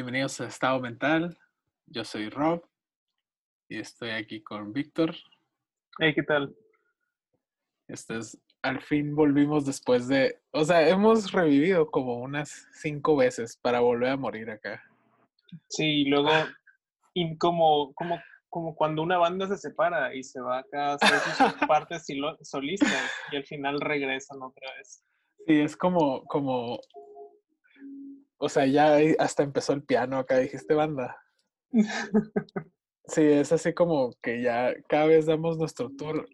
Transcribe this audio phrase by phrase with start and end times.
[0.00, 1.36] Bienvenidos a Estado Mental.
[1.84, 2.64] Yo soy Rob
[3.68, 5.14] y estoy aquí con Víctor.
[5.98, 6.56] Hey, ¿qué tal?
[7.86, 13.58] Este es, al fin volvimos después de, o sea, hemos revivido como unas cinco veces
[13.58, 14.82] para volver a morir acá.
[15.68, 16.30] Sí, y luego,
[17.12, 21.18] y como, como, como cuando una banda se separa y se va acá a hacer
[21.18, 21.36] sus
[21.68, 22.06] partes
[22.40, 25.04] solistas y al final regresan otra vez.
[25.46, 26.80] Sí, es como, como,
[28.40, 31.16] o sea, ya hasta empezó el piano acá, dijiste banda.
[33.06, 36.28] Sí, es así como que ya cada vez damos nuestro tour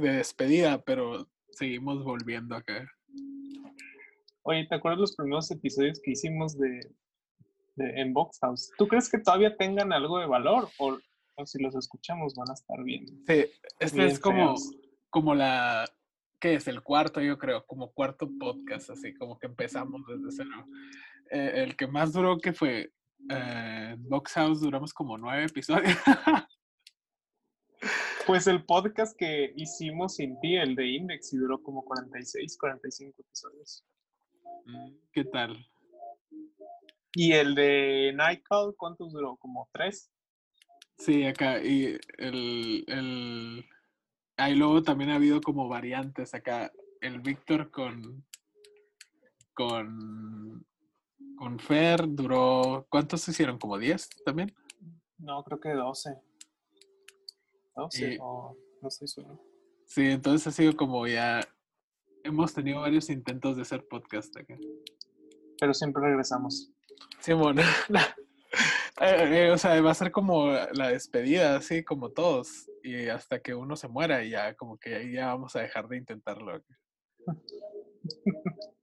[0.00, 2.86] de despedida, pero seguimos volviendo acá.
[4.42, 6.80] Oye, ¿te acuerdas los primeros episodios que hicimos de,
[7.76, 8.70] de en Box House?
[8.78, 10.98] ¿Tú crees que todavía tengan algo de valor o,
[11.36, 13.06] o si los escuchamos van a estar bien?
[13.26, 13.46] Sí,
[13.80, 14.70] este bien es como, feos?
[15.10, 15.86] como la,
[16.38, 16.68] ¿qué es?
[16.68, 20.66] El cuarto, yo creo, como cuarto podcast, así como que empezamos desde cero.
[21.30, 22.92] Eh, el que más duró, que fue
[23.30, 25.96] eh, Box House, duramos como nueve episodios.
[28.26, 33.22] Pues el podcast que hicimos sin ti, el de Index, y duró como 46, 45
[33.22, 33.84] episodios.
[34.64, 35.64] Mm, ¿Qué tal?
[37.14, 39.36] Y el de Night Call, ¿cuántos duró?
[39.36, 40.10] ¿Como tres?
[40.98, 43.64] Sí, acá, y el, el,
[44.36, 46.72] ahí luego también ha habido como variantes acá.
[47.00, 48.26] El Víctor con,
[49.54, 50.66] con,
[51.36, 53.58] con Fer duró, ¿cuántos hicieron?
[53.58, 54.54] ¿Como 10 también?
[55.18, 56.18] No, creo que 12.
[57.74, 59.42] 12, Y- o no estoy seguro.
[59.84, 61.40] Sí, entonces ha sido como ya,
[62.24, 64.56] hemos tenido varios intentos de hacer podcast acá.
[65.60, 66.72] Pero siempre regresamos.
[67.20, 67.64] Simón, Eh,
[69.48, 73.54] eh, o sea, va a ser como la despedida, así como todos, y hasta que
[73.54, 76.62] uno se muera y ya como que ya vamos a dejar de intentarlo.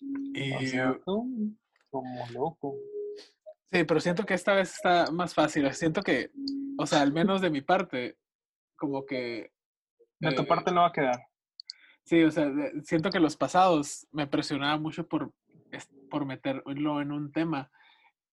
[0.00, 0.52] Y,
[1.90, 2.76] como loco.
[3.72, 5.72] sí, pero siento que esta vez está más fácil.
[5.74, 6.30] Siento que,
[6.78, 8.16] o sea, al menos de mi parte,
[8.76, 9.52] como que
[10.20, 11.20] De tu Eh, parte no va a quedar.
[12.04, 15.32] Sí, o sea, de- siento que los pasados me presionaba mucho por,
[16.10, 17.70] por meterlo en un tema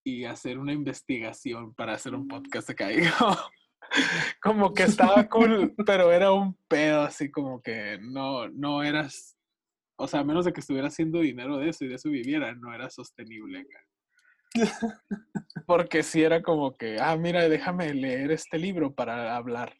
[0.04, 2.88] y hacer una investigación para hacer un podcast acá.
[4.42, 9.37] Como que estaba cool, pero era un pedo así como que no, no eras,
[9.98, 12.54] o sea, a menos de que estuviera haciendo dinero de eso y de eso viviera,
[12.54, 13.68] no era sostenible.
[15.68, 19.78] Porque sí era como que, ah, mira, déjame leer este libro para hablar.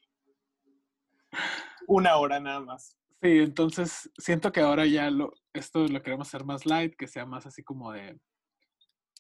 [1.88, 2.98] Una hora nada más.
[3.22, 7.26] Sí, entonces siento que ahora ya lo, esto lo queremos hacer más light, que sea
[7.26, 8.20] más así como de,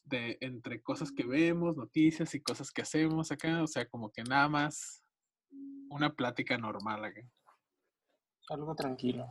[0.05, 4.23] de entre cosas que vemos, noticias y cosas que hacemos acá, o sea, como que
[4.23, 5.03] nada más
[5.89, 7.21] una plática normal acá.
[8.49, 9.25] Algo tranquilo.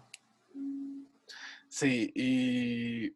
[1.79, 3.15] Sí, y,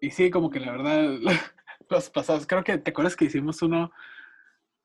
[0.00, 1.18] y sí, como que la verdad,
[1.90, 3.90] los pasados, creo que te acuerdas que hicimos uno,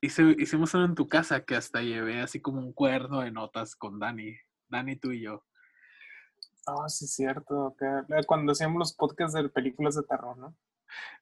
[0.01, 3.77] hice- hicimos uno en tu casa que hasta llevé así como un cuaderno de notas
[3.77, 4.35] con Dani,
[4.67, 5.45] Dani, tú y yo.
[6.67, 7.77] Ah, sí, es cierto.
[7.79, 10.53] que- eh, cuando hacíamos los podcasts de películas de terror, ¿no?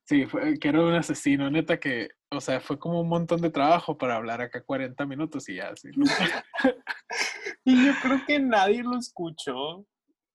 [0.06, 3.52] Sí, fue, que era un asesino, neta que, o sea, fue como un montón de
[3.52, 5.90] trabajo para hablar acá 40 minutos y ya, así.
[7.64, 9.86] Y yo creo que nadie lo escuchó.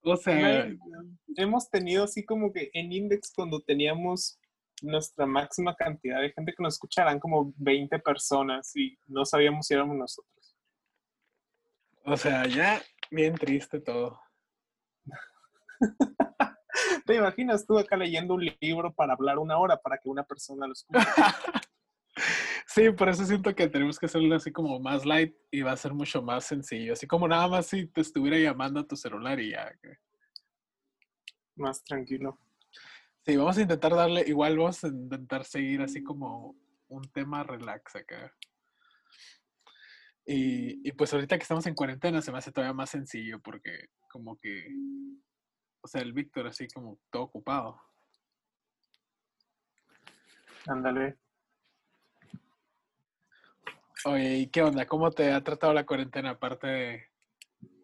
[0.02, 0.68] O sea,
[1.36, 4.38] hemos tenido así como que en Index cuando teníamos
[4.82, 9.74] nuestra máxima cantidad de gente que nos escucharan como 20 personas y no sabíamos si
[9.74, 10.56] éramos nosotros.
[12.04, 14.20] o sea, ya bien triste todo.
[17.06, 20.66] ¿Te imaginas tú acá leyendo un libro para hablar una hora para que una persona
[20.66, 21.00] lo escuche?
[22.74, 25.76] Sí, por eso siento que tenemos que hacerlo así como más light y va a
[25.76, 26.94] ser mucho más sencillo.
[26.94, 29.70] Así como nada más si te estuviera llamando a tu celular y ya.
[31.56, 32.38] Más tranquilo.
[33.26, 36.56] Sí, vamos a intentar darle, igual vamos a intentar seguir así como
[36.88, 38.34] un tema relax acá.
[40.24, 43.90] Y, y pues ahorita que estamos en cuarentena se me hace todavía más sencillo porque
[44.08, 44.66] como que,
[45.82, 47.78] o sea, el Víctor así como todo ocupado.
[50.66, 51.21] Ándale.
[54.04, 54.84] Oye, ¿y qué onda?
[54.86, 57.10] ¿Cómo te ha tratado la cuarentena aparte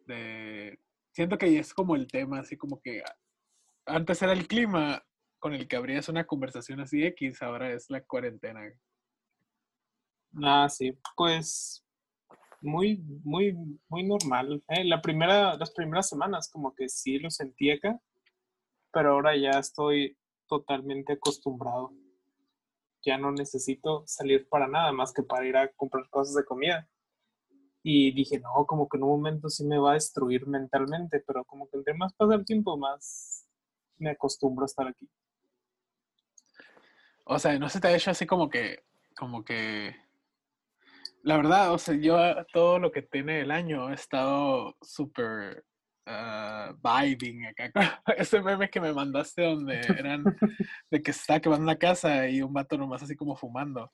[0.07, 0.81] de,
[1.13, 3.03] Siento que es como el tema, así como que
[3.87, 5.05] antes era el clima
[5.39, 8.61] con el que abrías una conversación así X, ahora es la cuarentena.
[10.43, 10.97] Ah, sí.
[11.17, 11.85] Pues
[12.61, 13.57] muy, muy,
[13.89, 14.63] muy normal.
[14.69, 14.85] ¿eh?
[14.85, 18.01] La primera, las primeras semanas como que sí lo sentí acá,
[18.93, 20.17] pero ahora ya estoy
[20.49, 21.93] totalmente acostumbrado.
[23.03, 26.89] Ya no necesito salir para nada más que para ir a comprar cosas de comida.
[27.83, 31.45] Y dije, no, como que en un momento sí me va a destruir mentalmente, pero
[31.45, 33.47] como que entre más pasa el tiempo, más
[33.99, 35.09] me acostumbro a estar aquí.
[37.25, 38.85] O sea, no se te ha hecho así como que,
[39.17, 39.95] como que,
[41.23, 42.17] la verdad, o sea, yo
[42.53, 45.65] todo lo que tiene el año he estado súper
[46.09, 47.71] uh, vibing acá.
[48.17, 50.25] Ese meme que me mandaste donde eran
[50.91, 53.93] de que se estaba quemando una casa y un vato nomás así como fumando.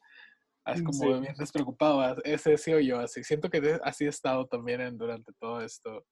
[0.67, 1.21] Es como Sí.
[1.21, 2.23] bien despreocupado.
[2.25, 3.23] Ese sí o yo así.
[3.23, 6.07] Siento que así he estado también en- durante todo esto.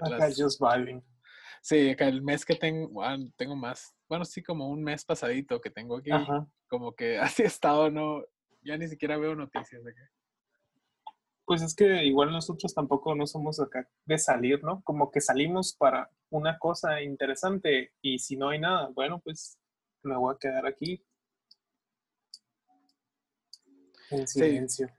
[0.00, 1.02] Acá Las- just vibing.
[1.62, 3.94] Sí, acá el mes que tengo, ah, tengo más.
[4.08, 6.10] Bueno, sí, como un mes pasadito que tengo aquí.
[6.10, 6.46] Ajá.
[6.68, 8.22] Como que así he estado, no.
[8.62, 10.00] Ya ni siquiera veo noticias de que.
[11.48, 14.82] Pues es que igual nosotros tampoco no somos acá de salir, ¿no?
[14.82, 19.58] Como que salimos para una cosa interesante y si no hay nada, bueno, pues
[20.02, 21.02] me voy a quedar aquí
[24.10, 24.90] en silencio.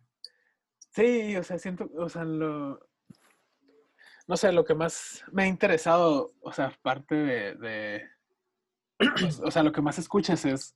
[0.90, 2.80] Sí, o sea, siento, o sea, lo.
[4.28, 7.56] No sé, lo que más me ha interesado, o sea, parte de.
[7.58, 8.04] de-
[9.00, 10.74] o- o sea, lo que más escuchas es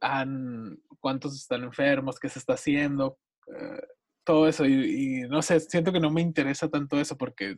[0.00, 3.18] an- cuántos están enfermos, qué se está haciendo,
[3.48, 3.82] eh,
[4.28, 4.66] todo eso.
[4.66, 7.56] Y, y no sé, siento que no me interesa tanto eso porque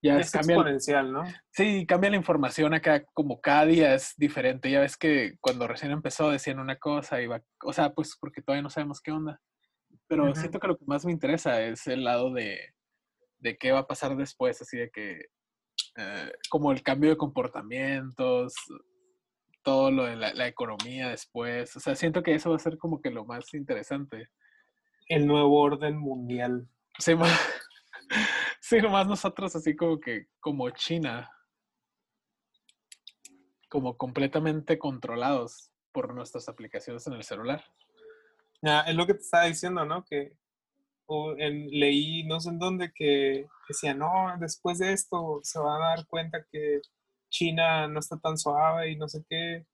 [0.00, 1.24] ya Es cambia, exponencial, ¿no?
[1.50, 4.70] sí, cambia la información acá, como cada día es diferente.
[4.70, 8.40] Ya ves que cuando recién empezó decían una cosa, y va, o sea, pues porque
[8.40, 9.40] todavía no sabemos qué onda.
[10.06, 12.60] Pero siento que lo que más me interesa es el lado de,
[13.38, 15.24] de qué va a pasar después, así de que,
[15.96, 18.54] eh, como el cambio de comportamientos,
[19.64, 21.74] todo lo de la, la economía después.
[21.74, 24.28] O sea, siento que eso va a ser como que lo más interesante.
[25.08, 26.68] El nuevo orden mundial.
[26.98, 27.26] Sí, ma-
[28.60, 31.30] sí, nomás nosotros así como que, como China,
[33.68, 37.64] como completamente controlados por nuestras aplicaciones en el celular.
[38.62, 40.04] Ah, es lo que te estaba diciendo, ¿no?
[40.04, 40.32] Que
[41.08, 45.82] o en- leí no sé en dónde que decía, no, después de esto se van
[45.82, 46.80] a dar cuenta que
[47.30, 49.66] China no está tan suave y no sé qué.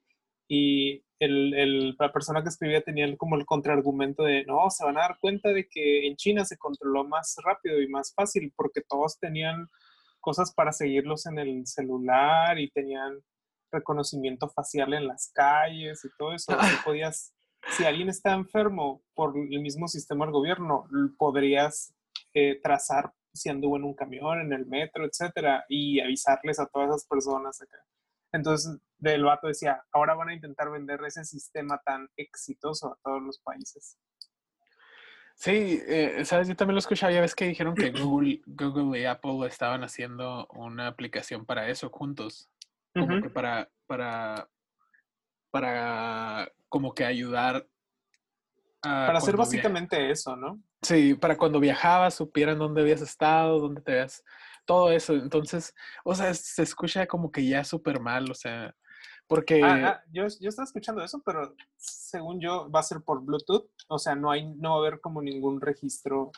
[0.48, 4.84] Y el, el- la persona que escribía tenía el- como el contraargumento de, no, se
[4.84, 8.52] van a dar cuenta de que en China se controló más rápido y más fácil
[8.56, 9.68] porque todos tenían
[10.20, 13.18] cosas para seguirlos en el celular y tenían
[13.70, 16.52] reconocimiento facial en las calles y todo eso.
[16.58, 17.32] Así podías,
[17.76, 20.86] si alguien está enfermo por el mismo sistema del gobierno,
[21.18, 21.92] podrías
[22.34, 26.88] eh, trazar si anduvo en un camión, en el metro, etcétera, y avisarles a todas
[26.90, 27.78] esas personas acá.
[28.32, 33.20] Entonces, del vato decía, ahora van a intentar vender ese sistema tan exitoso a todos
[33.20, 33.98] los países.
[35.34, 39.04] Sí, eh, sabes, yo también lo escuchaba, ya ves que dijeron que Google, Google y
[39.04, 42.48] Apple estaban haciendo una aplicación para eso juntos,
[42.94, 44.48] como que para, para,
[45.50, 47.66] para como que ayudar
[48.82, 50.62] a Para hacer básicamente eso, ¿no?
[50.80, 54.22] Sí, para cuando viajabas supieran dónde habías estado, dónde te habías,
[54.64, 55.14] todo eso.
[55.14, 58.76] Entonces, o sea, se escucha como que ya súper mal, o sea,
[59.26, 59.62] porque...
[59.62, 63.70] Ah, ah, yo, yo estaba escuchando eso, pero según yo va a ser por Bluetooth,
[63.88, 66.30] o sea, no hay, no va a haber como ningún registro,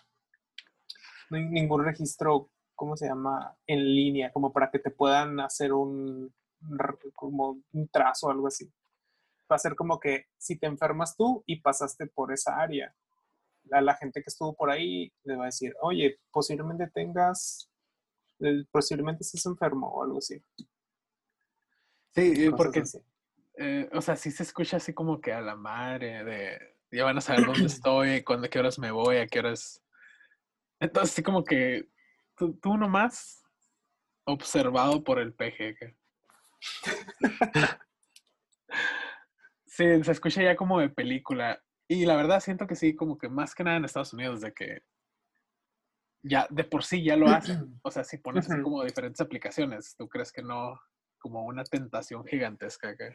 [1.31, 3.57] no hay ningún registro, ¿cómo se llama?
[3.67, 6.33] En línea, como para que te puedan hacer un,
[7.15, 8.71] como un trazo o algo así.
[9.51, 12.95] Va a ser como que si te enfermas tú y pasaste por esa área,
[13.71, 17.71] a la gente que estuvo por ahí le va a decir, oye, posiblemente tengas,
[18.41, 20.43] eh, posiblemente estés enfermo o algo así.
[22.15, 22.99] Sí, porque, así.
[23.59, 27.19] eh, o sea, sí se escucha así como que a la madre de, ya van
[27.19, 29.83] a saber dónde estoy, cuándo, a qué horas me voy, a qué horas...
[30.81, 31.89] Entonces, sí como que
[32.37, 33.43] tú, tú nomás
[34.25, 35.97] observado por el que-
[39.67, 41.63] Sí, se escucha ya como de película.
[41.89, 44.53] Y la verdad siento que sí, como que más que nada en Estados Unidos, de
[44.55, 44.83] que
[46.23, 47.79] ya de por sí ya lo hacen.
[47.83, 50.81] O sea, si pones así como diferentes aplicaciones, ¿tú crees que no?
[51.25, 53.15] Como una tentación gigantesca que...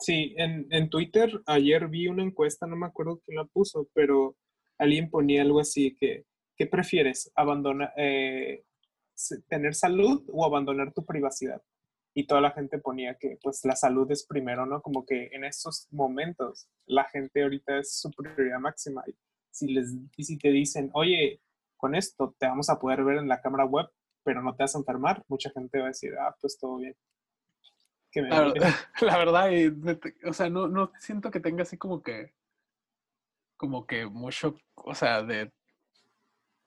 [0.00, 4.34] Sí, en, en Twitter ayer vi una encuesta, no me acuerdo quién la puso, pero
[4.76, 6.24] alguien ponía algo así que,
[6.56, 7.30] ¿qué prefieres?
[7.36, 8.64] ¿Abandonar, eh,
[9.46, 11.62] tener salud o abandonar tu privacidad?
[12.12, 14.82] Y toda la gente ponía que pues la salud es primero, ¿no?
[14.82, 19.04] Como que en estos momentos la gente ahorita es su prioridad máxima.
[19.06, 19.14] Y
[19.52, 21.40] si, les, y si te dicen, oye,
[21.76, 23.86] con esto te vamos a poder ver en la cámara web,
[24.24, 26.96] pero no te vas a enfermar, mucha gente va a decir, ah, pues todo bien.
[28.12, 29.72] Que me La, verdad- la verdad, y
[30.28, 32.34] o sea, no, no siento que tenga así como que,
[33.56, 35.50] como que mucho, o sea, de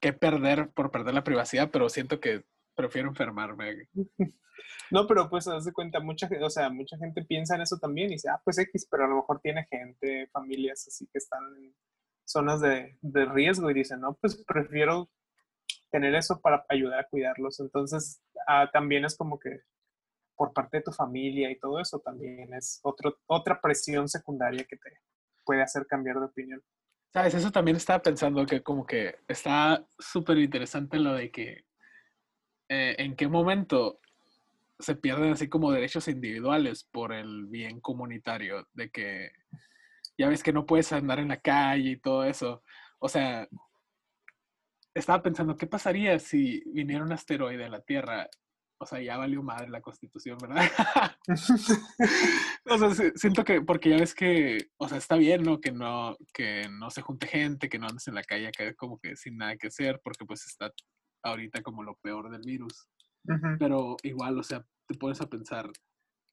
[0.00, 3.88] qué perder por perder la privacidad, pero siento que prefiero enfermarme.
[4.90, 7.76] No, pero pues haz de cuenta, mucha gente, o sea, mucha gente piensa en eso
[7.78, 11.18] también y dice, ah, pues X, pero a lo mejor tiene gente, familias así que
[11.18, 11.74] están en
[12.24, 15.10] zonas de, de riesgo y dicen, no, pues prefiero
[15.90, 17.60] tener eso para ayudar a cuidarlos.
[17.60, 19.60] Entonces, ah, también es como que
[20.36, 24.76] por parte de tu familia y todo eso también es otro, otra presión secundaria que
[24.76, 25.00] te
[25.44, 26.62] puede hacer cambiar de opinión.
[27.12, 31.64] Sabes, eso también estaba pensando que como que está súper interesante lo de que
[32.68, 34.00] eh, en qué momento
[34.78, 39.30] se pierden así como derechos individuales por el bien comunitario, de que
[40.18, 42.62] ya ves que no puedes andar en la calle y todo eso.
[42.98, 43.48] O sea,
[44.94, 48.28] estaba pensando, ¿qué pasaría si viniera un asteroide a la Tierra?
[48.78, 50.70] O sea, ya valió madre la constitución, ¿verdad?
[52.66, 55.60] o sea, siento que, porque ya ves que, o sea, está bien, ¿no?
[55.60, 58.98] Que no, que no se junte gente, que no andes en la calle acá como
[58.98, 60.72] que sin nada que hacer, porque pues está
[61.22, 62.86] ahorita como lo peor del virus.
[63.58, 65.70] Pero igual, o sea, te pones a pensar,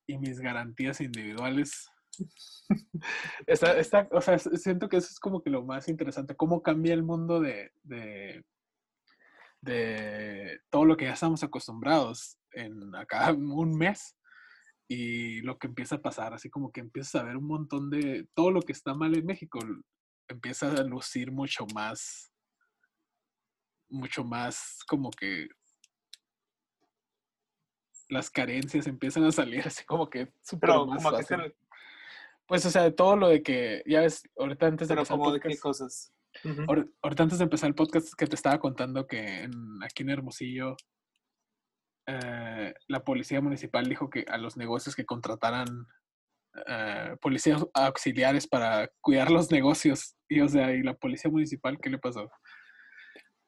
[0.08, 1.90] ¿y mis garantías individuales?
[3.48, 7.04] está, o sea, siento que eso es como que lo más interesante, cómo cambia el
[7.04, 8.44] mundo de, de,
[9.64, 14.16] de todo lo que ya estamos acostumbrados en acá un mes
[14.88, 18.28] y lo que empieza a pasar, así como que empiezas a ver un montón de
[18.34, 19.60] todo lo que está mal en México,
[20.28, 22.32] empieza a lucir mucho más,
[23.90, 25.48] mucho más como que
[28.10, 31.56] las carencias empiezan a salir así como que súper más fácil.
[32.46, 35.40] Pues, o sea, de todo lo de que, ya ves, ahorita antes de podcast, de
[35.40, 36.14] qué cosas?
[37.02, 39.48] Ahorita antes de empezar el podcast que te estaba contando que
[39.82, 40.76] aquí en Hermosillo
[42.06, 45.88] eh, la policía municipal dijo que a los negocios que contrataran
[46.68, 51.90] eh, policías auxiliares para cuidar los negocios y o sea, y la policía municipal, ¿qué
[51.90, 52.30] le pasó?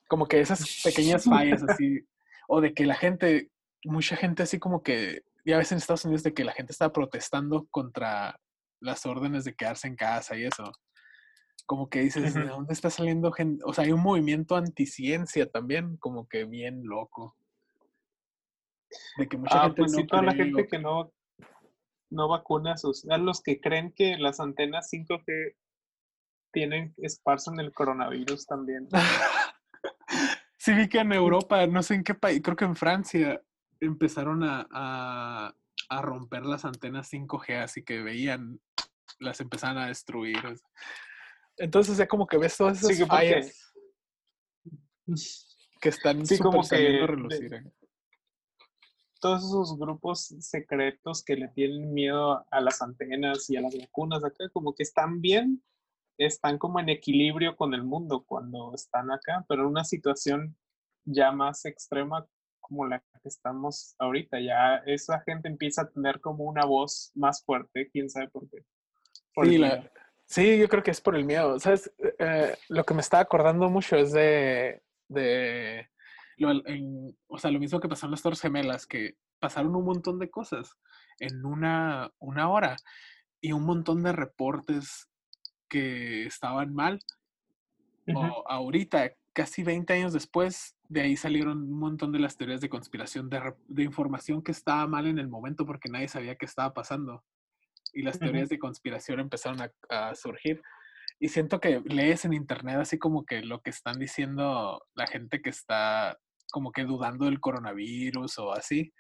[0.08, 2.00] Como que esas pequeñas fallas así,
[2.48, 3.50] o de que la gente
[3.86, 6.92] mucha gente así como que, ya ves en Estados Unidos de que la gente está
[6.92, 8.40] protestando contra
[8.82, 10.72] las órdenes de quedarse en casa y eso.
[11.66, 13.64] Como que dices, ¿de dónde está saliendo gente?
[13.66, 17.36] O sea, hay un movimiento anticiencia también, como que bien loco.
[19.18, 20.80] De que mucha ah, gente pues no sí, toda la gente que...
[20.80, 21.12] no,
[22.12, 25.56] no vacuna, o sea, los que creen que las antenas 5G
[26.52, 28.88] tienen, esparcen el coronavirus también.
[30.58, 33.42] sí vi que en Europa, no sé en qué país, creo que en Francia,
[33.80, 35.54] empezaron a,
[36.02, 38.60] romper las antenas 5G, así que veían,
[39.20, 40.38] las empezaban a destruir.
[41.58, 43.74] Entonces, ya como que ves todas esas que fallas
[45.82, 47.54] que están sí, como que a relucir.
[47.54, 47.64] ¿eh?
[49.20, 54.24] Todos esos grupos secretos que le tienen miedo a las antenas y a las vacunas
[54.24, 55.64] acá, como que están bien,
[56.18, 60.58] están como en equilibrio con el mundo cuando están acá, pero en una situación
[61.06, 62.28] ya más extrema
[62.60, 64.40] como la que estamos ahorita.
[64.40, 68.66] Ya esa gente empieza a tener como una voz más fuerte, quién sabe por qué.
[69.44, 69.60] sí,
[70.28, 71.60] yo creo que es por el miedo.
[71.60, 71.92] ¿Sabes?
[72.20, 75.90] Eh, lo que me está acordando mucho es de, de
[76.38, 76.52] lo,
[77.28, 80.30] o sea, lo mismo que pasó en las Torres Gemelas, que pasaron un montón de
[80.30, 80.78] cosas
[81.20, 82.78] en una, una hora
[83.42, 85.10] y un montón de reportes
[85.70, 87.00] que estaban mal.
[88.14, 92.70] O ahorita, casi 20 años después, de ahí salieron un montón de las teorías de
[92.70, 97.24] conspiración, de, información que estaba mal en el momento porque nadie sabía qué estaba pasando.
[97.96, 99.60] Y las teorías de conspiración empezaron
[99.90, 100.62] a, surgir.
[101.20, 105.42] Y siento que lees en internet así como que lo que están diciendo la gente
[105.42, 106.20] que está
[106.52, 108.94] como que dudando del coronavirus o así.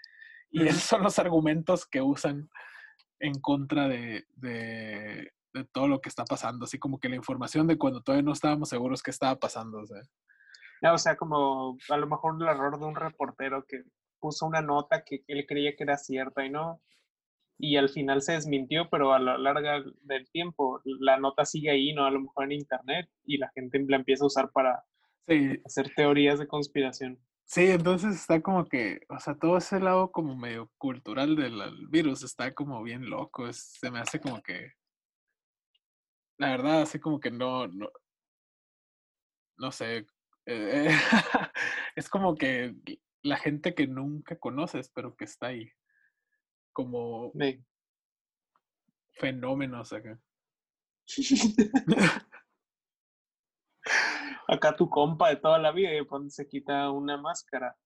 [0.49, 2.49] Y esos son los argumentos que usan
[3.19, 5.31] en contra de, de,
[5.73, 6.63] todo lo que está pasando.
[6.63, 9.79] Así como que la información de cuando todavía no estábamos seguros qué estaba pasando.
[9.79, 10.01] O sea.
[10.93, 13.83] O sea, como a lo mejor el error de un reportero que
[14.19, 16.81] puso una nota que él creía que era cierta y no.
[17.57, 21.93] Y al final se desmintió, pero a lo largo del tiempo la nota sigue ahí,
[21.93, 22.05] ¿no?
[22.05, 24.83] A lo mejor en internet y la gente la empieza a usar para
[25.65, 27.19] hacer teorías de conspiración.
[27.45, 32.23] Sí, entonces está como que, o sea, todo ese lado como medio cultural del virus
[32.23, 33.51] está como bien loco.
[33.53, 34.73] se me hace como que,
[36.37, 37.89] la verdad, así como que no, no,
[39.57, 40.07] no sé,
[40.45, 40.89] eh,
[41.95, 42.75] es como que
[43.21, 45.71] la gente que nunca conoces, pero que está ahí.
[46.75, 47.31] Como
[49.13, 50.19] fenómenos acá.
[54.47, 57.77] acá tu compa de toda la vida y cuando se quita una máscara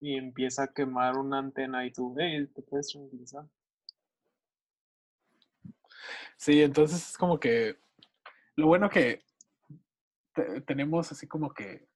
[0.00, 3.44] y empieza a quemar una antena y tú, hey, te puedes tranquilizar.
[6.36, 7.76] Sí, entonces es como que
[8.54, 9.24] lo bueno que
[10.64, 11.88] tenemos así como que,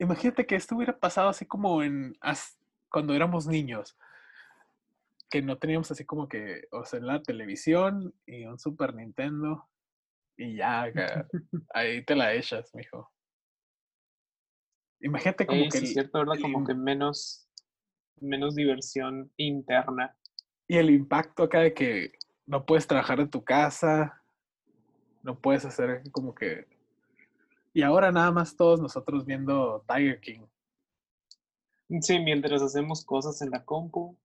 [0.00, 2.14] imagínate que esto hubiera pasado así como en,
[2.90, 3.96] cuando éramos niños,
[5.36, 9.68] que no teníamos así como que, o sea, en la televisión y un Super Nintendo
[10.34, 10.86] y ya,
[11.74, 13.12] ahí te la echas, mijo.
[15.00, 15.76] Imagínate como que...
[15.76, 16.36] es cierto, ¿verdad?
[16.40, 17.50] Como que menos,
[18.18, 20.16] menos diversión interna.
[20.66, 22.12] y el impacto acá de que
[22.46, 24.22] no puedes trabajar en tu casa,
[25.22, 26.66] no puedes hacer como que...
[27.74, 30.46] Y ahora nada más todos nosotros viendo Tiger King.
[32.00, 34.16] Sí, mientras hacemos cosas en la compu,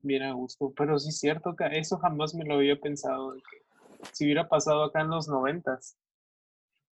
[0.00, 0.72] bien a gusto.
[0.76, 3.34] Pero sí es cierto que eso jamás me lo había pensado.
[3.34, 3.62] que
[4.12, 5.96] si hubiera pasado acá en los noventas,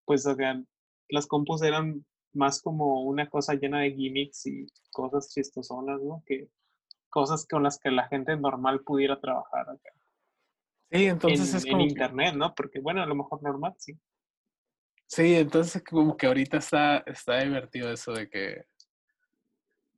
[0.06, 0.62] pues acá
[1.10, 6.24] las compus eran más como una cosa llena de gimmicks y cosas chistosonas, ¿no?
[6.26, 6.50] Que
[7.10, 9.90] cosas con las que la gente normal pudiera trabajar acá.
[10.92, 11.84] Sí, entonces en, es en como...
[11.84, 12.54] que- internet, ¿no?
[12.56, 13.94] Porque bueno, a lo mejor normal, sí.
[15.08, 18.66] Sí, entonces como que ahorita está, está divertido eso de que,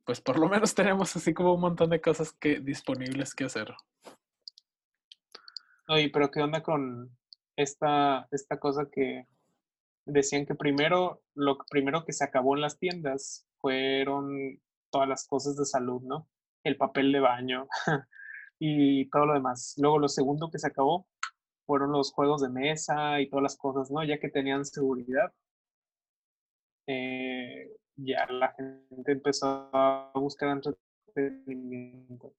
[0.06, 3.74] pues por lo menos tenemos así como un montón de cosas que disponibles que hacer.
[5.88, 7.16] Oye, pero ¿qué onda con
[7.56, 9.28] esta, esta cosa que
[10.06, 14.60] decían que primero, lo primero que se acabó en las tiendas fueron
[14.92, 16.28] todas las cosas de salud, ¿no?
[16.64, 17.68] El papel de baño
[18.60, 19.76] y todo lo demás.
[19.78, 21.08] Luego lo segundo que se acabó
[21.66, 24.04] fueron los juegos de mesa y todas las cosas, ¿no?
[24.04, 25.34] Ya que tenían seguridad.
[26.88, 32.34] eh, ya la gente empezó a buscar entretenimiento.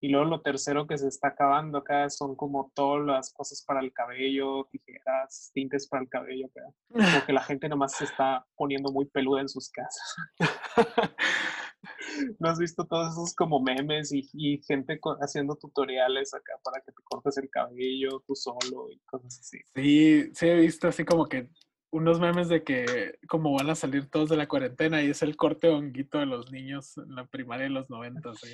[0.00, 3.80] Y luego lo tercero que se está acabando acá son como todas las cosas para
[3.80, 6.60] el cabello, tijeras, tintes para el cabello, acá.
[6.88, 10.16] Como que la gente nomás se está poniendo muy peluda en sus casas.
[12.38, 16.92] ¿No has visto todos esos como memes y, y gente haciendo tutoriales acá para que
[16.92, 19.58] te cortes el cabello tú solo y cosas así?
[19.74, 21.48] Sí, sí he visto así como que
[21.94, 25.36] unos memes de que como van a salir todos de la cuarentena y es el
[25.36, 28.40] corte honguito de los niños en la primaria de los noventas.
[28.40, 28.52] sí.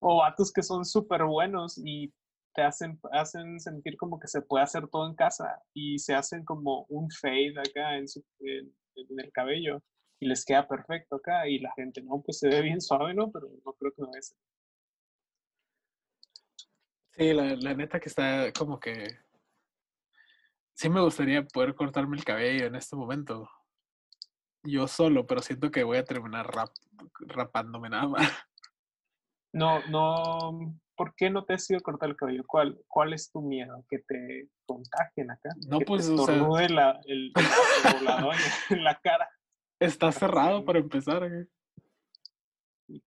[0.00, 2.12] O vatos que son súper buenos y
[2.52, 6.44] te hacen, hacen sentir como que se puede hacer todo en casa y se hacen
[6.44, 9.80] como un fade acá en, su, en, en el cabello
[10.18, 13.30] y les queda perfecto acá y la gente, no, pues se ve bien suave, ¿no?
[13.30, 14.34] Pero no creo que no es.
[17.12, 19.29] Sí, la, la neta que está como que...
[20.80, 23.46] Sí me gustaría poder cortarme el cabello en este momento.
[24.62, 26.70] Yo solo, pero siento que voy a terminar rap,
[27.20, 28.22] rapándome nada más.
[29.52, 32.44] No, no, ¿por qué no te has ido a cortar el cabello?
[32.46, 33.84] ¿Cuál, cuál es tu miedo?
[33.90, 35.50] ¿Que te contagien acá?
[35.66, 38.38] No, ¿Que pues, te o sea- estornude la, el, el la doña
[38.70, 39.28] en la cara.
[39.80, 41.28] Está cerrado para empezar.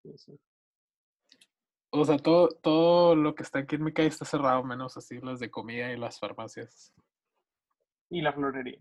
[0.01, 0.29] pues,
[1.91, 5.21] O sea, todo, todo lo que está aquí en mi calle está cerrado, menos así
[5.21, 6.93] las de comida y las farmacias.
[8.13, 8.80] Y la florería.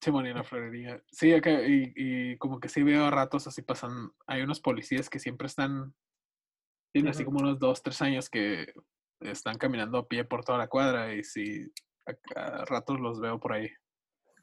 [0.00, 1.02] Simón y la florería.
[1.10, 4.12] Sí, acá, y, y como que sí veo a ratos así pasan.
[4.28, 5.92] Hay unos policías que siempre están.
[6.92, 8.72] Tienen así como unos dos, tres años que
[9.20, 11.72] están caminando a pie por toda la cuadra y sí,
[12.06, 13.68] a, a ratos los veo por ahí.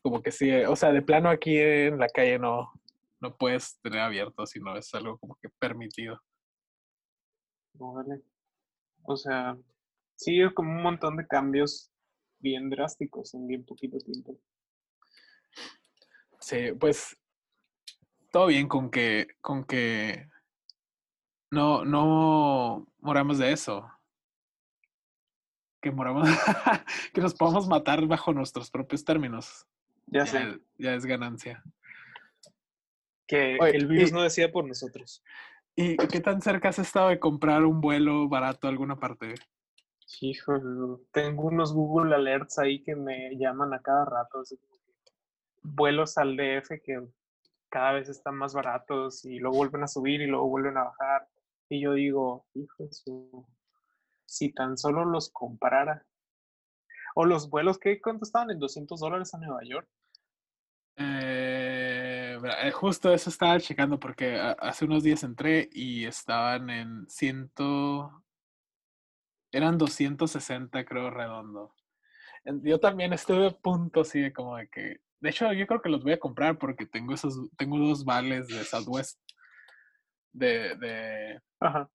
[0.02, 2.74] Como que sí, o sea, de plano aquí en la calle no,
[3.22, 6.22] no puedes tener abierto, sino es algo como que permitido.
[7.80, 8.22] Órale.
[9.04, 9.58] O sea,
[10.18, 11.90] sí, como un montón de cambios
[12.46, 14.38] bien drásticos en bien poquito tiempo.
[16.40, 17.18] Sí, pues
[18.32, 20.30] todo bien con que, con que
[21.50, 23.90] no, no moramos de eso.
[25.82, 26.28] Que moramos,
[27.14, 29.66] que nos podamos matar bajo nuestros propios términos.
[30.06, 31.64] Ya Ya, sé, ya es ganancia.
[33.28, 35.24] que Oye, el virus y- no decía por nosotros.
[35.76, 39.34] ¿Y qué tan cerca has estado de comprar un vuelo barato a alguna parte?
[40.22, 44.44] Híjole, tengo unos Google Alerts ahí que me llaman a cada rato.
[45.62, 47.08] vuelos al DF que
[47.70, 51.28] cada vez están más baratos y luego vuelven a subir y luego vuelven a bajar.
[51.70, 52.88] Y yo digo, hijo
[54.26, 56.06] si tan solo los comprara.
[57.16, 58.52] O los vuelos que, ¿cuánto estaban?
[58.52, 59.88] ¿En 200 dólares a Nueva York?
[60.98, 68.25] Eh, eh, justo eso estaba checando porque hace unos días entré y estaban en ciento...
[69.56, 71.74] Eran 260 creo redondo.
[72.62, 75.00] Yo también estuve a punto así de como de que...
[75.22, 77.40] De hecho, yo creo que los voy a comprar porque tengo esos...
[77.58, 79.18] Tengo dos vales de Southwest
[80.34, 81.90] de, de, Ajá.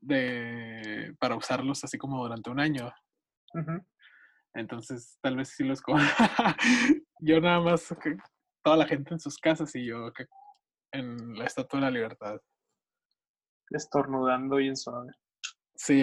[0.00, 1.14] de...
[1.20, 2.92] para usarlos así como durante un año.
[3.52, 3.80] ujú.
[4.54, 6.04] Entonces, tal vez sí los compro.
[7.20, 8.16] yo nada más, que
[8.64, 10.26] toda la gente en sus casas y yo que
[10.92, 12.40] en la Estatua de la Libertad.
[13.70, 15.12] Estornudando y en suave.
[15.76, 16.02] Sí,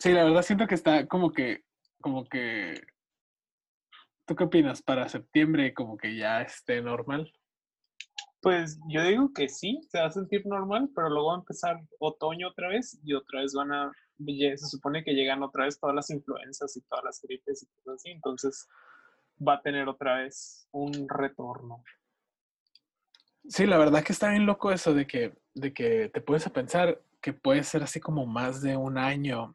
[0.00, 1.62] sí, la verdad siento que está como que,
[2.00, 2.82] como que,
[4.26, 4.82] ¿tú qué opinas?
[4.82, 7.32] Para septiembre como que ya esté normal.
[8.40, 11.76] Pues yo digo que sí, se va a sentir normal, pero luego va a empezar
[11.98, 13.92] otoño otra vez y otra vez van a,
[14.26, 18.00] se supone que llegan otra vez todas las influencias y todas las gripes y cosas
[18.00, 18.66] así, entonces
[19.46, 21.84] va a tener otra vez un retorno.
[23.46, 26.52] Sí, la verdad que está bien loco eso de que, de que te puedes a
[26.52, 29.54] pensar que puede ser así como más de un año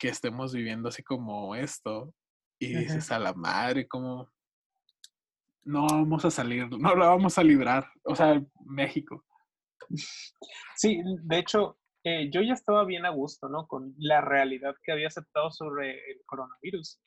[0.00, 2.12] que estemos viviendo así como esto.
[2.58, 4.28] Y dices a la madre, como
[5.64, 7.86] no vamos a salir, no la vamos a librar.
[8.04, 9.24] O sea, México.
[10.76, 13.66] Sí, de hecho, eh, yo ya estaba bien a gusto, ¿no?
[13.66, 16.98] Con la realidad que había aceptado sobre el coronavirus.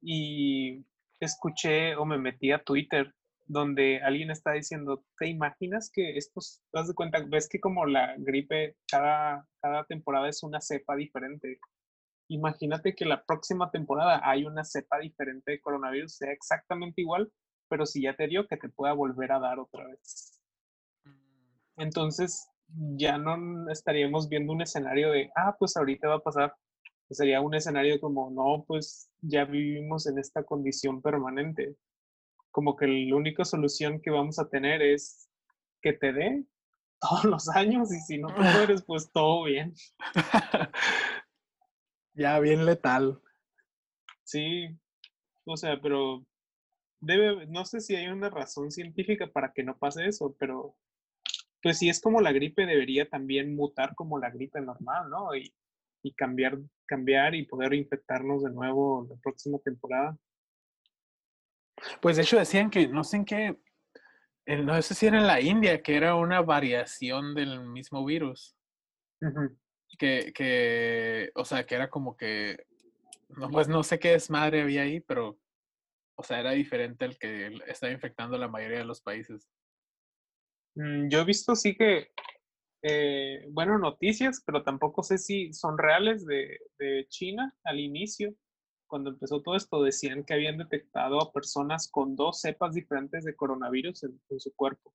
[0.00, 0.84] Y
[1.20, 3.12] escuché o me metí a Twitter
[3.46, 7.86] donde alguien está diciendo, ¿te imaginas que estos, te das de cuenta, ves que como
[7.86, 11.60] la gripe, cada, cada temporada es una cepa diferente?
[12.28, 17.30] Imagínate que la próxima temporada hay una cepa diferente de coronavirus, sea exactamente igual,
[17.68, 20.40] pero si ya te dio, que te pueda volver a dar otra vez.
[21.04, 21.80] Mm.
[21.82, 26.54] Entonces, ya no estaríamos viendo un escenario de, ah, pues ahorita va a pasar.
[27.10, 31.76] Sería un escenario como, no, pues ya vivimos en esta condición permanente
[32.56, 35.28] como que la única solución que vamos a tener es
[35.82, 36.42] que te dé
[36.98, 39.74] todos los años y si no te mueres, pues todo bien.
[42.16, 43.20] ya, bien letal.
[44.24, 44.68] Sí,
[45.44, 46.26] o sea, pero
[47.00, 50.76] debe, no sé si hay una razón científica para que no pase eso, pero
[51.62, 55.34] pues si es como la gripe, debería también mutar como la gripe normal, ¿no?
[55.34, 55.54] Y,
[56.02, 60.16] y cambiar, cambiar y poder infectarnos de nuevo la próxima temporada.
[62.00, 63.58] Pues de hecho decían que, no sé en qué,
[64.46, 68.56] no sé si era en la India, que era una variación del mismo virus.
[69.98, 72.66] Que, que, o sea, que era como que,
[73.28, 75.38] no, pues no sé qué desmadre había ahí, pero,
[76.16, 79.48] o sea, era diferente al que estaba infectando la mayoría de los países.
[80.74, 82.10] Mm, yo he visto sí que,
[82.82, 88.34] eh, bueno, noticias, pero tampoco sé si son reales de, de China al inicio
[88.86, 93.34] cuando empezó todo esto, decían que habían detectado a personas con dos cepas diferentes de
[93.34, 94.94] coronavirus en, su cuerpo.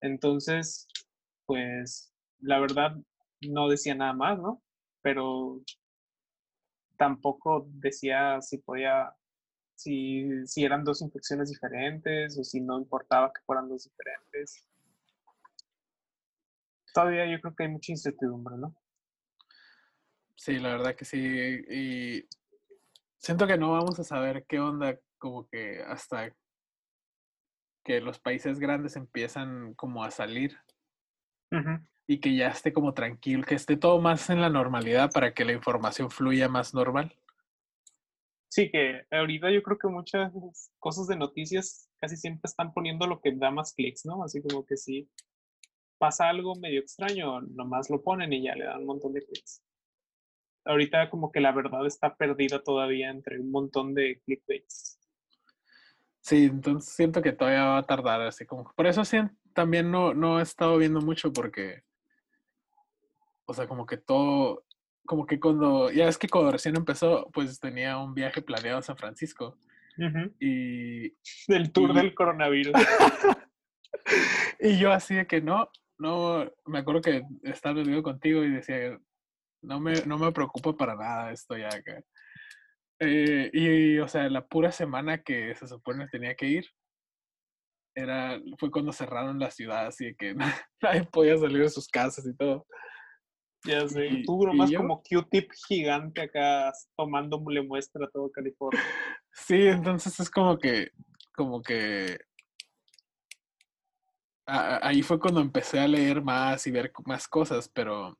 [0.00, 0.88] Entonces,
[1.46, 2.96] pues, la verdad,
[3.48, 4.62] no decía nada más, ¿no?
[5.02, 5.60] Pero
[6.96, 9.14] tampoco decía si podía,
[9.74, 14.66] si, si eran dos infecciones diferentes o si no importaba que fueran dos diferentes.
[16.92, 18.74] Todavía yo creo que hay mucha incertidumbre, ¿no?
[20.36, 21.18] Sí, la verdad que sí.
[21.18, 22.28] Y
[23.18, 26.34] siento que no vamos a saber qué onda como que hasta
[27.82, 30.58] que los países grandes empiezan como a salir
[32.06, 35.44] y que ya esté como tranquilo, que esté todo más en la normalidad para que
[35.44, 37.16] la información fluya más normal.
[38.48, 40.32] Sí, que ahorita yo creo que muchas
[40.78, 44.22] cosas de noticias casi siempre están poniendo lo que da más clics, ¿no?
[44.22, 45.08] Así como que si
[45.98, 49.62] pasa algo medio extraño, nomás lo ponen y ya le dan un montón de clics
[50.64, 54.98] ahorita como que la verdad está perdida todavía entre un montón de clickbaits.
[56.20, 58.72] Sí, entonces siento que todavía va a tardar, así como.
[58.74, 59.18] Por eso sí,
[59.52, 61.82] también no, no he estado viendo mucho porque.
[63.46, 64.64] O sea, como que todo.
[65.06, 65.90] Como que cuando.
[65.90, 69.58] Ya es que cuando recién empezó, pues tenía un viaje planeado a San Francisco.
[70.40, 71.10] Y.
[71.46, 72.72] Del tour del coronavirus.
[74.60, 76.50] y yo así de que no, no.
[76.66, 78.98] Me acuerdo que estaba viendo contigo y decía,
[79.62, 82.02] no me, no me preocupa para nada esto ya acá.
[83.00, 86.66] Eh, y, o sea, la pura semana que se supone tenía que ir,
[87.94, 90.34] era, fue cuando cerraron la ciudad, así que
[90.82, 92.66] nadie podía salir de sus casas y todo.
[93.64, 98.82] Ya sé, y, tú nomás como Q-tip gigante acá tomándole muestra a todo California.
[99.32, 100.92] Sí, entonces es como que,
[101.34, 102.18] como que
[104.46, 108.18] ahí fue cuando empecé a leer más y ver más cosas, pero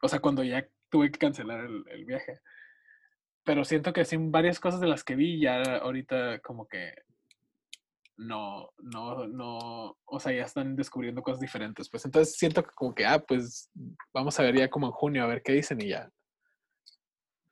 [0.00, 2.40] o sea, cuando ya tuve que cancelar el, viaje.
[3.42, 6.94] Pero siento que sí, varias cosas de las que vi ya ahorita como que
[8.16, 11.88] no, no, no, o sea, ya están descubriendo cosas diferentes.
[11.88, 13.70] Pues entonces siento que como que, ah, pues
[14.12, 16.10] vamos a ver ya como en junio a ver qué dicen y ya.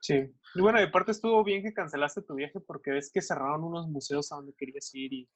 [0.01, 0.33] Sí.
[0.55, 3.87] Y bueno, de parte estuvo bien que cancelaste tu viaje porque ves que cerraron unos
[3.87, 5.29] museos a donde querías ir y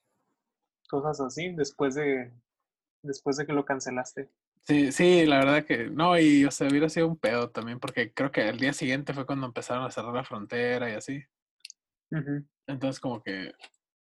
[0.90, 2.34] cosas así después de,
[3.02, 4.30] después de que lo cancelaste.
[4.64, 8.12] Sí, sí, la verdad que no, y o sea, hubiera sido un pedo también, porque
[8.14, 11.24] creo que el día siguiente fue cuando empezaron a cerrar la frontera y así.
[12.68, 13.54] Entonces, como que,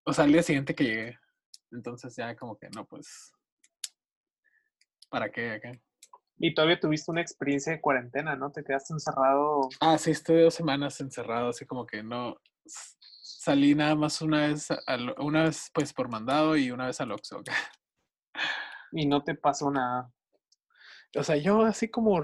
[0.06, 1.20] o sea, el día siguiente que llegué,
[1.72, 3.32] entonces ya como que no, pues,
[5.10, 5.72] ¿para qué acá?
[6.38, 8.52] Y todavía tuviste una experiencia de cuarentena, ¿no?
[8.52, 9.70] Te quedaste encerrado.
[9.80, 12.36] Ah, sí, estuve dos semanas encerrado, así como que no,
[13.22, 14.68] salí nada más una vez,
[15.18, 17.44] una vez pues por mandado y una vez al Oxxo.
[18.92, 20.12] Y no te pasó nada.
[21.18, 22.22] O sea, yo así como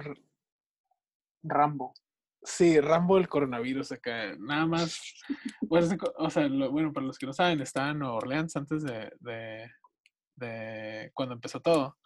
[1.43, 1.93] Rambo.
[2.41, 4.36] Sí, Rambo del coronavirus acá.
[4.39, 4.99] Nada más.
[5.67, 9.12] Pues, o sea, bueno, para los que no saben, estaba en Nueva Orleans antes de,
[9.19, 9.69] de,
[10.36, 11.97] de cuando empezó todo.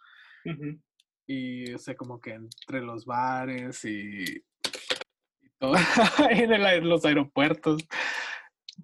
[1.26, 5.74] Y, o sea, como que entre los bares y, y todo,
[6.30, 7.82] en, el los aeropuertos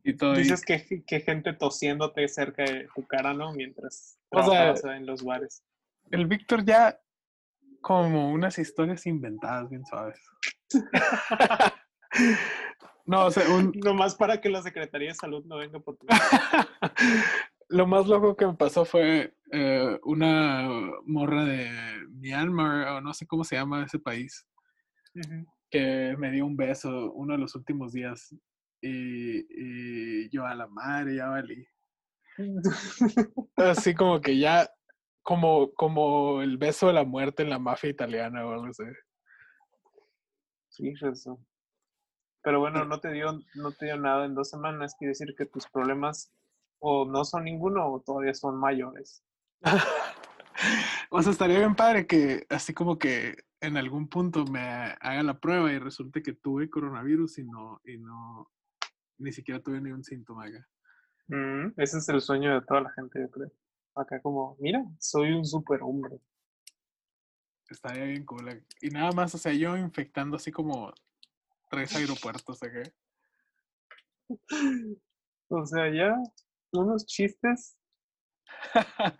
[0.05, 0.35] y todo.
[0.35, 3.53] y- Dices que, que gente tosiéndote cerca de tu cara, ¿no?
[3.53, 5.63] Mientras O sea, en los bares.
[6.13, 6.99] el Víctor ya
[7.81, 10.21] como unas historias inventadas bien suaves.
[13.07, 16.07] no, o sea, un, Nomás para que la Secretaría de Salud no venga por tu
[17.71, 20.69] lo más loco que me pasó fue eh, una
[21.07, 21.71] morra de
[22.09, 24.47] Myanmar, o no sé cómo se llama ese país,
[25.71, 28.35] que me dio un beso uno de los últimos días.
[28.83, 31.66] Y, y yo a la madre, ya valí.
[33.57, 34.69] Así como que ya,
[35.22, 38.85] como, como el beso de la muerte en la mafia italiana o algo así.
[40.68, 41.38] Sí, eso.
[42.42, 45.46] Pero bueno, no te dio, no te dio nada en dos semanas, quiere decir que
[45.46, 46.33] tus problemas
[46.78, 49.22] o no son ninguno o todavía son mayores.
[51.11, 55.38] o sea, estaría bien padre que así como que en algún punto me haga la
[55.38, 58.50] prueba y resulte que tuve coronavirus y no, y no,
[59.18, 60.66] ni siquiera tuve ni un síntoma acá.
[61.28, 63.52] Mm, ese es el sueño de toda la gente, yo creo.
[63.94, 66.18] Acá como, mira, soy un superhombre.
[67.68, 68.48] Estaría bien cool.
[68.48, 70.92] ac- Y nada más, o sea, yo infectando así como
[71.70, 72.83] tres aeropuertos acá.
[75.53, 76.14] O sea, ya
[76.72, 77.76] unos chistes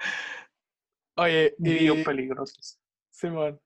[1.17, 2.79] Oye, y, peligrosos.
[3.11, 3.61] Simón.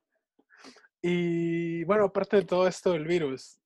[1.03, 3.61] Y bueno, aparte de todo esto del virus,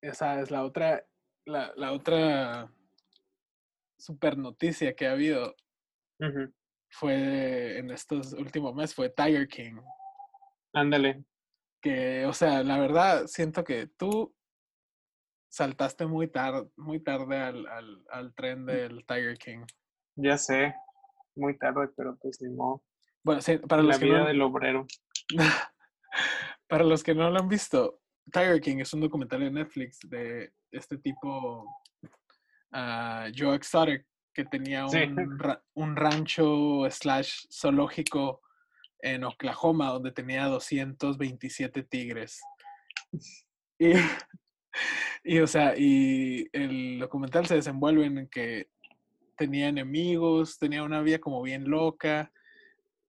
[0.00, 1.04] esa es la otra,
[1.46, 2.72] la, la otra
[4.04, 5.56] super noticia que ha habido
[6.90, 9.80] fue en estos últimos meses, fue Tiger King.
[10.74, 11.24] Ándale.
[11.82, 14.34] Que, o sea, la verdad, siento que tú
[15.50, 19.64] saltaste muy tarde, muy tarde al, al, al tren del Tiger King.
[20.16, 20.74] Ya sé,
[21.34, 22.82] muy tarde, pero pues ni modo.
[23.24, 24.86] Bueno, sí, para la los que vida no, del obrero.
[26.68, 28.00] para los que no lo han visto,
[28.32, 31.66] Tiger King es un documental de Netflix de este tipo,
[32.74, 35.04] ah, Joe Exotic, que tenía Sí.
[35.04, 38.42] un, ra- un rancho slash zoológico
[39.00, 42.40] en Oklahoma donde tenía 227 tigres.
[43.78, 43.92] Y,
[45.24, 48.68] y, o sea, y el documental se desenvuelve en que
[49.36, 52.32] tenía enemigos, tenía una vida como bien loca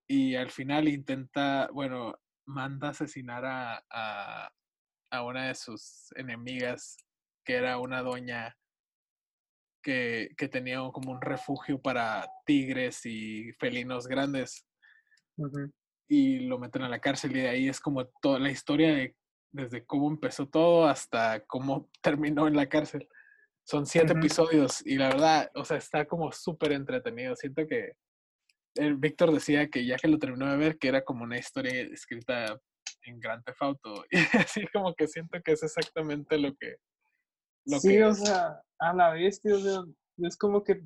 [0.08, 4.52] y al final intenta, bueno, manda asesinar a, a,
[5.12, 6.98] a una de sus enemigas,
[7.44, 8.56] que era una doña
[9.86, 14.66] que, que tenía como un refugio para tigres y felinos grandes
[16.08, 19.16] y lo meten a la cárcel y de ahí es como toda la historia de
[19.52, 23.08] desde cómo empezó todo hasta cómo terminó en la cárcel.
[23.64, 27.36] Son siete episodios y la verdad, o sea, está como súper entretenido.
[27.36, 27.94] Siento que
[28.76, 31.82] el Víctor decía que ya que lo terminó de ver, que era como una historia
[31.82, 32.60] escrita
[33.04, 34.06] en Grand Theft Auto.
[34.12, 36.78] Y así como que siento que es exactamente lo que...
[37.66, 38.20] Lo sí, que o es.
[38.20, 39.84] sea, a la o sea,
[40.18, 40.82] es como que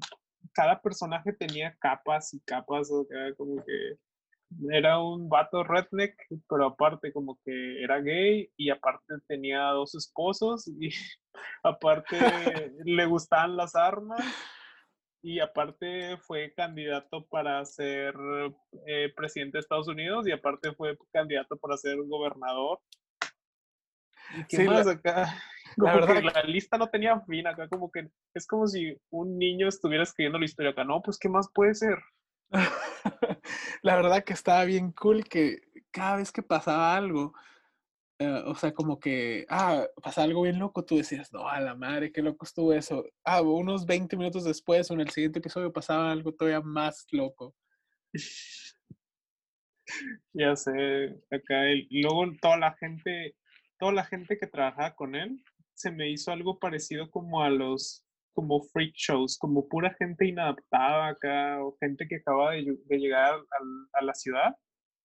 [0.53, 3.97] cada personaje tenía capas y capas, o sea, como que
[4.71, 6.15] era un vato redneck,
[6.49, 10.89] pero aparte como que era gay y aparte tenía dos esposos y
[11.63, 12.17] aparte
[12.85, 14.21] le gustaban las armas
[15.21, 18.15] y aparte fue candidato para ser
[18.87, 22.79] eh, presidente de Estados Unidos y aparte fue candidato para ser gobernador.
[24.31, 25.43] ¿Y qué Sí, la- más acá?
[25.77, 29.37] Como verdad que la lista no tenía fin acá, como que es como si un
[29.37, 30.83] niño estuviera escribiendo la historia acá.
[30.83, 31.97] No, pues ¿qué más puede ser?
[33.83, 37.33] la verdad que estaba bien cool que cada vez que pasaba algo,
[38.19, 41.75] eh, o sea, como que, ah, pasaba algo bien loco, tú decías, no, a la
[41.75, 43.05] madre, qué loco estuvo eso.
[43.23, 47.55] Ah, unos 20 minutos después, o en el siguiente episodio, pasaba algo todavía más loco.
[50.33, 53.35] Ya sé, acá el- luego toda la gente,
[53.79, 55.43] toda la gente que trabajaba con él,
[55.79, 61.07] se me hizo algo parecido como a los, como freak shows, como pura gente inadaptada
[61.07, 64.55] acá, o gente que acaba de, de llegar al- a la ciudad,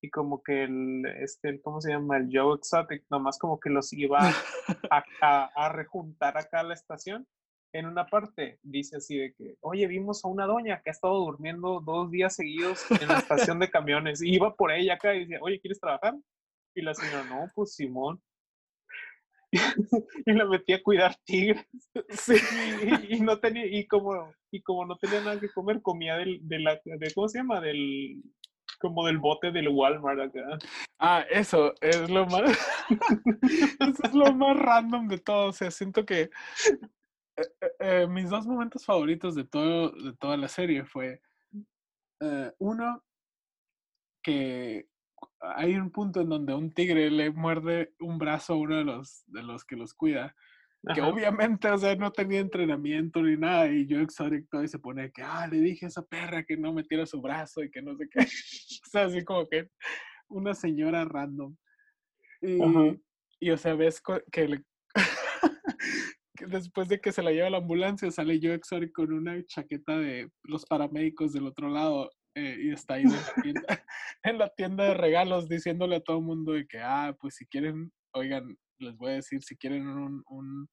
[0.02, 2.16] y como que el, este, ¿cómo se llama?
[2.18, 4.18] El Joe Exotic, nomás como que los iba
[4.90, 7.26] a, a- a rejuntar acá a la estación.
[7.72, 11.18] En una parte dice así de que, oye, vimos a una doña que ha estado
[11.18, 14.22] durmiendo dos días seguidos en la estación de camiones.
[14.22, 16.14] Y iba por ella acá y decía, oye, ¿quieres trabajar?
[16.76, 18.20] Y la señora, no, pues Simón.
[20.26, 21.66] y la metí a cuidar tigres.
[22.10, 22.34] Sí.
[23.08, 26.40] Y, y no tenía, y como, y como no tenía nada que comer, comía del,
[26.46, 27.60] de la, de, ¿cómo se llama?
[27.60, 28.22] Del,
[28.78, 30.58] como del bote del Walmart acá.
[30.98, 32.42] Ah, eso es lo más.
[33.80, 35.48] eso es lo más random de todo.
[35.48, 36.30] O sea, siento que eh,
[37.36, 41.20] eh, eh, mis dos momentos favoritos de todo, de toda la serie fue
[42.20, 43.02] eh, uno
[44.22, 44.86] que
[45.56, 49.24] hay un punto en donde un tigre le muerde un brazo a uno de los,
[49.26, 50.34] de los que los cuida.
[50.94, 53.68] Que obviamente, o sea, no tenía entrenamiento ni nada.
[53.68, 56.74] Y yo Exotic y se pone que, ah, le dije a esa perra que no
[56.74, 58.20] metiera su brazo y que no sé qué.
[58.86, 59.70] o sea, así como que
[60.28, 61.56] una señora random.
[62.42, 62.58] Y,
[63.40, 64.64] y o sea, ves que le,
[66.48, 69.96] después de que se la lleva a la ambulancia, sale yo Exotic con una chaqueta
[69.96, 73.62] de los paramédicos del otro lado eh, y está ahí en la, tienda,
[74.24, 77.46] en la tienda de regalos diciéndole a todo el mundo de que, ah, pues si
[77.46, 80.68] quieren, oigan, les voy a decir, si quieren un, un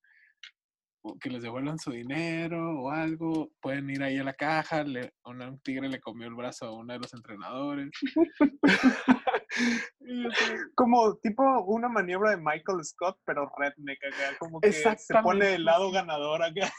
[1.19, 5.59] que les devuelvan su dinero o algo, pueden ir ahí a la caja, le, un,
[5.61, 7.89] tigre le comió el brazo a uno de los entrenadores.
[10.75, 15.65] como tipo una maniobra de Michael Scott, pero redneck acá, como que se pone el
[15.65, 16.71] lado ganador acá.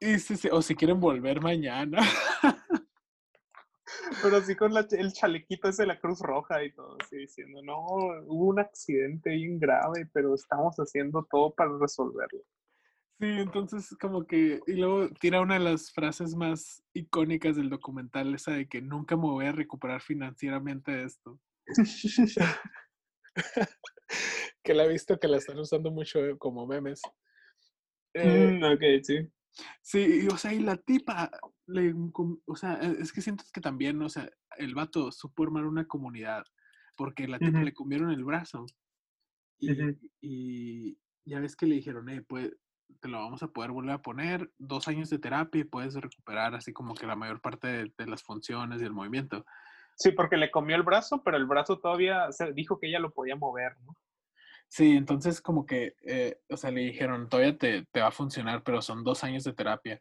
[0.00, 0.16] Y
[0.50, 1.98] o si quieren volver mañana.
[4.22, 7.78] Pero así con el chalequito ese de la Cruz Roja y todo, así diciendo, no,
[8.26, 12.40] hubo un accidente bien grave, pero estamos haciendo todo para resolverlo.
[13.20, 18.34] Sí, entonces como que, y luego tira una de las frases más icónicas del documental,
[18.34, 21.38] esa de que nunca me voy a recuperar financieramente de esto.
[24.62, 27.00] que la he visto que la están usando mucho como memes.
[28.14, 29.28] Eh, mm, ok, sí.
[29.80, 31.30] Sí, o sea, y la tipa,
[31.66, 31.94] le,
[32.46, 35.86] o sea, e, es que siento que también, o sea, el vato supo armar una
[35.86, 36.44] comunidad,
[36.96, 38.66] porque la tipa le comieron el brazo.
[39.58, 39.70] Y,
[40.20, 42.52] y, ya ves que le dijeron, eh, pues,
[43.00, 46.54] te lo vamos a poder volver a poner, dos años de terapia y puedes recuperar
[46.54, 49.44] así como que la mayor parte de, las funciones y el movimiento.
[49.96, 53.12] Sí, porque le comió el brazo, pero el brazo todavía se dijo que ella lo
[53.12, 53.96] podía mover, ¿no?
[54.68, 58.64] Sí, entonces como que, eh, o sea, le dijeron, todavía te, te, va a funcionar,
[58.64, 60.00] pero son dos años de terapia.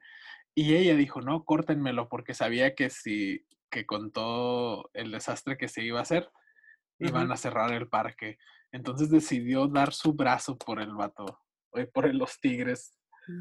[0.55, 5.67] Y ella dijo, no, córtenmelo, porque sabía que si, que con todo el desastre que
[5.67, 6.29] se iba a hacer,
[6.99, 8.37] iban a cerrar el parque.
[8.71, 11.39] Entonces decidió dar su brazo por el vato.
[11.73, 12.97] Eh, por los Tigres.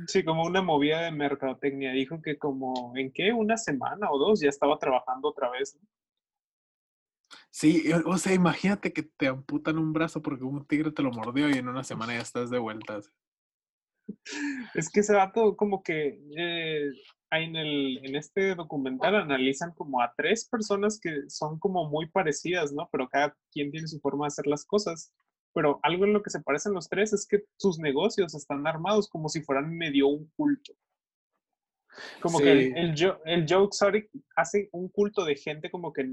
[0.07, 1.93] Sí, como una movida de mercadotecnia.
[1.93, 3.33] Dijo que como, ¿en qué?
[3.33, 5.79] Una semana o dos ya estaba trabajando otra vez.
[7.51, 11.49] Sí, o sea, imagínate que te amputan un brazo porque un tigre te lo mordió
[11.51, 13.13] y en una semana ya estás de vueltas.
[14.75, 16.91] Es que ese dato como que eh,
[17.31, 22.73] en, el, en este documental analizan como a tres personas que son como muy parecidas,
[22.73, 22.89] ¿no?
[22.93, 25.13] Pero cada quien tiene su forma de hacer las cosas
[25.55, 29.09] pero algo en lo que se parecen los tres es que sus negocios están armados
[29.09, 30.73] como si fueran medio un culto.
[32.23, 32.95] Como que el, el,
[33.27, 36.11] el, Joe Exotic hace un culto de gente como que,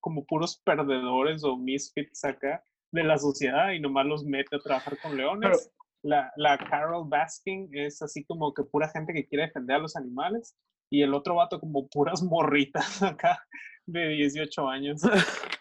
[0.00, 4.96] como puros perdedores o misfits acá de la sociedad y nomás los mete a trabajar
[4.98, 5.70] con leones.
[6.02, 9.96] La, la Carol Baskin es así como que pura gente que quiere defender a los
[9.96, 10.56] animales
[10.90, 13.44] y el otro vato como puras morritas acá
[13.86, 15.02] de 18 años.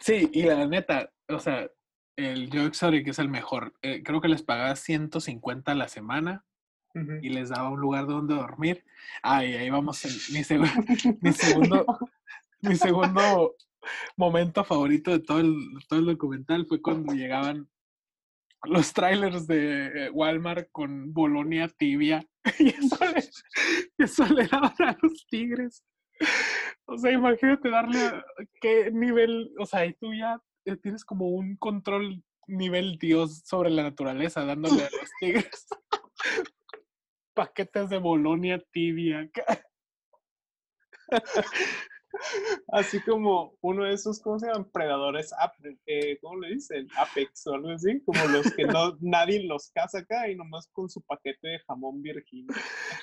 [0.00, 1.68] Sí, y la neta, o sea,
[2.16, 3.74] el Joe Exotic es el mejor.
[3.82, 6.46] Eh, creo que les pagaba 150 a la semana
[7.20, 8.84] y les daba un lugar donde dormir.
[9.22, 10.02] Ah, y ahí vamos.
[10.32, 11.84] mi, segundo,
[12.62, 13.54] mi segundo
[14.16, 15.56] momento favorito de todo el,
[15.88, 17.68] todo el documental fue cuando llegaban
[18.64, 22.24] los trailers de Walmart con Bolonia tibia
[22.58, 23.30] y eso le,
[23.98, 25.84] eso daban a los tigres.
[26.86, 28.22] O sea, imagínate darle
[28.60, 33.70] qué nivel, o sea, y tú ya eh, tienes como un control nivel Dios sobre
[33.70, 35.66] la naturaleza, dándole a los tigres
[37.34, 39.30] paquetes de Bolonia tibia.
[42.72, 44.70] Así como uno de esos, ¿cómo se llaman?
[44.70, 45.32] Predadores,
[45.86, 46.88] eh, ¿cómo le dicen?
[46.96, 50.88] Apex o algo así, como los que no, nadie los caza acá y nomás con
[50.88, 52.46] su paquete de jamón virgen.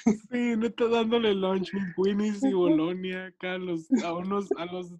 [0.03, 4.93] Sí, está dándole lunch Winnie's y Bolonia acá a, los, a unos, a los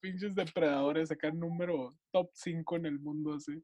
[0.00, 3.62] pinches depredadores acá número top 5 en el mundo, así.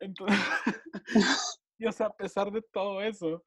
[0.00, 0.38] Entonces,
[1.78, 3.44] y o sea, a pesar de todo eso,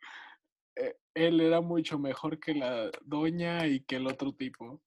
[1.15, 4.81] él era mucho mejor que la doña y que el otro tipo.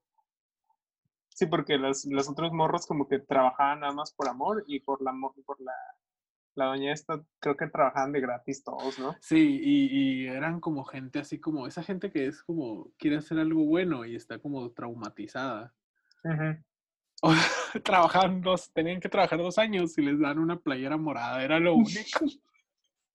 [1.31, 5.01] Sí, porque los, los otros morros como que trabajaban nada más por amor y por
[5.01, 5.13] la,
[5.47, 5.73] por la,
[6.55, 9.17] la doña esta creo que trabajaban de gratis todos, ¿no?
[9.21, 9.87] Sí, y,
[10.25, 14.05] y, eran como gente así como, esa gente que es como, quiere hacer algo bueno
[14.05, 15.73] y está como traumatizada.
[17.85, 21.75] Trabajaban dos, tenían que trabajar dos años y les dan una playera morada, era lo
[21.75, 22.27] único.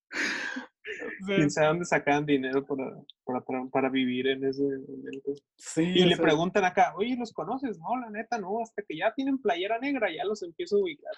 [1.26, 2.92] ¿Quién sabe dónde sacaban dinero para,
[3.26, 5.34] para, para vivir en ese momento?
[5.56, 7.80] Sí, y le preguntan acá, oye, ¿los conoces?
[7.80, 11.14] No, la neta, no, hasta que ya tienen playera negra, ya los empiezo a ubicar.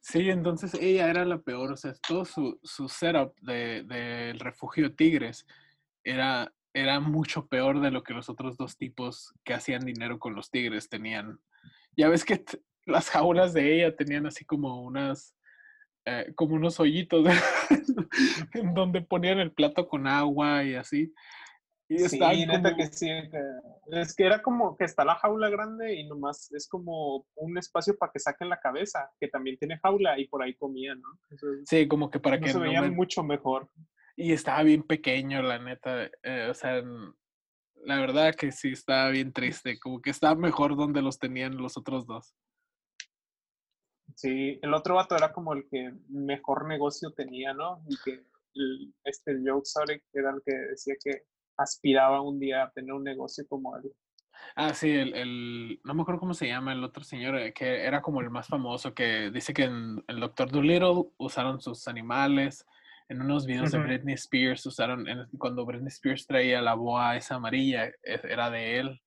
[0.00, 4.94] Sí, entonces ella era la peor, o sea, todo su, su setup del de, refugio
[4.94, 5.46] Tigres
[6.02, 10.34] era, era mucho peor de lo que los otros dos tipos que hacían dinero con
[10.34, 11.38] los Tigres tenían
[11.96, 12.44] ya ves que
[12.86, 15.34] las jaulas de ella tenían así como unas,
[16.04, 17.24] eh, como unos hoyitos
[18.54, 21.12] en donde ponían el plato con agua y así.
[21.88, 23.08] Y sí, neta que sí.
[23.90, 27.96] Es que era como que está la jaula grande y nomás es como un espacio
[27.98, 31.08] para que saquen la cabeza, que también tiene jaula y por ahí comían, ¿no?
[31.66, 33.68] sí, como que para que se veían mucho mejor.
[34.16, 36.10] Y estaba bien pequeño, la neta.
[36.22, 36.82] Eh, o sea,
[37.84, 39.78] la verdad que sí estaba bien triste.
[39.78, 42.34] Como que estaba mejor donde los tenían los otros dos.
[44.22, 47.82] Sí, el otro vato era como el que mejor negocio tenía, ¿no?
[47.88, 51.24] Y que el, este Joe Exotic era el que decía que
[51.56, 53.90] aspiraba un día a tener un negocio como él.
[54.54, 57.84] Ah, sí, el, el, no me acuerdo cómo se llama el otro señor, eh, que
[57.84, 62.64] era como el más famoso, que dice que en el Doctor Dolittle usaron sus animales,
[63.08, 65.04] en unos videos de Britney Spears usaron,
[65.36, 69.02] cuando Britney Spears traía la boa esa amarilla, e, era de él.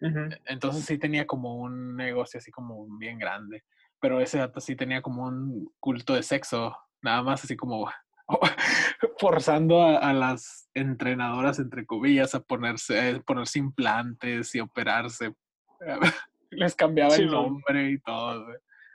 [0.00, 3.64] E, entonces sí tenía como un negocio así como bien grande,
[4.02, 7.88] pero ese dato sí tenía como un culto de sexo, nada más así como
[9.18, 15.32] forzando a, las entrenadoras, entre comillas, a ponerse, ponerse implantes y operarse.
[16.50, 18.44] les cambiaba el nombre y todo.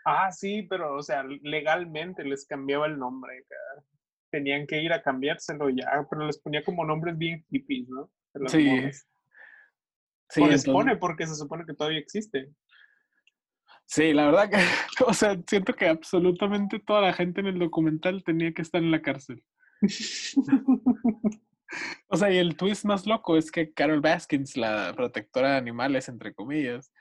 [0.03, 3.45] Ah, sí, pero, o sea, legalmente les cambiaba el nombre.
[4.29, 8.09] Tenían que ir a cambiárselo ya, pero les ponía como nombres bien hippies, ¿no?
[8.47, 8.91] Sí.
[10.29, 10.41] sí.
[10.41, 12.51] O les pone porque se supone que todavía existe.
[13.87, 14.57] Sí, la verdad que,
[15.07, 18.91] o sea, siento que absolutamente toda la gente en el documental tenía que estar en
[18.91, 19.43] la cárcel.
[22.09, 26.09] o sea, y el twist más loco es que Carol Baskins, la protectora de animales,
[26.09, 26.91] entre comillas,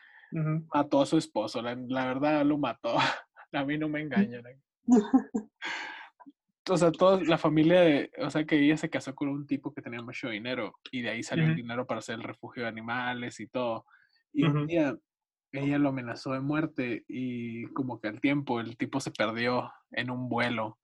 [0.72, 1.60] mató a su esposo.
[1.60, 1.74] La,
[2.06, 2.96] verdad lo mató.
[3.52, 4.44] a mí no me engañan.
[6.70, 9.74] o sea, toda la familia de, o sea, que ella se casó con un tipo
[9.74, 12.68] que tenía mucho dinero y de ahí salió el dinero para hacer el refugio de
[12.68, 13.86] animales y todo.
[14.32, 14.96] Y un día
[15.58, 20.10] ella lo amenazó de muerte y como que al tiempo el tipo se perdió en
[20.10, 20.78] un vuelo.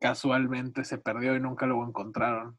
[0.00, 2.58] Casualmente se perdió y nunca lo encontraron.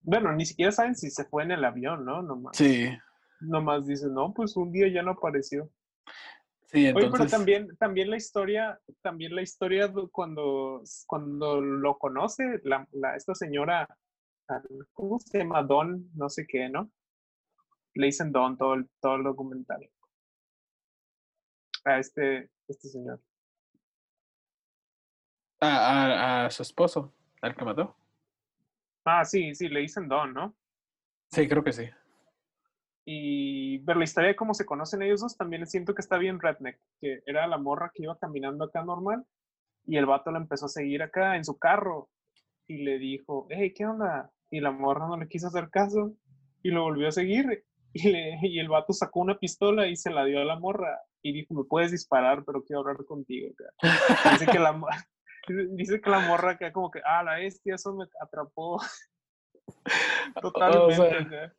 [0.00, 2.22] Bueno, ni siquiera saben si se fue en el avión, ¿no?
[2.22, 2.88] Nomás, sí.
[3.40, 5.70] Nomás dicen, no, pues un día ya no apareció.
[6.66, 7.10] Sí, entonces...
[7.10, 12.86] Oye, pero también, también la historia, también la historia cuando, cuando lo conoce, la,
[13.16, 13.86] esta señora,
[14.92, 15.62] ¿cómo se llama?
[15.62, 16.90] Don, no sé qué, ¿no?
[17.94, 19.88] Le dicen Don todo el, todo el documental.
[21.84, 23.20] A este, este señor.
[25.60, 27.96] A, a, su esposo, al que mató.
[29.04, 30.54] Ah, sí, sí, le dicen Don, ¿no?
[31.30, 31.88] Sí, creo que sí.
[33.04, 36.40] Y ver la historia de cómo se conocen ellos dos también siento que está bien
[36.40, 39.24] redneck, que era la morra que iba caminando acá normal
[39.86, 42.08] y el vato la empezó a seguir acá en su carro
[42.68, 44.30] y le dijo, hey, ¿qué onda?
[44.50, 46.14] Y la morra no le quiso hacer caso
[46.62, 47.64] y lo volvió a seguir
[47.94, 51.54] Y, el vato sacó una pistola y se la dio a la morra y dijo,
[51.54, 53.48] me puedes disparar, pero quiero hablar contigo.
[54.32, 54.80] Dice, que la,
[55.76, 58.80] dice que la morra que como que, ah, la bestia, eso me atrapó.
[60.40, 61.52] Totalmente.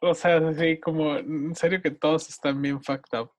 [0.00, 3.32] O sea, sí, como, en serio que todos están bien fucked up.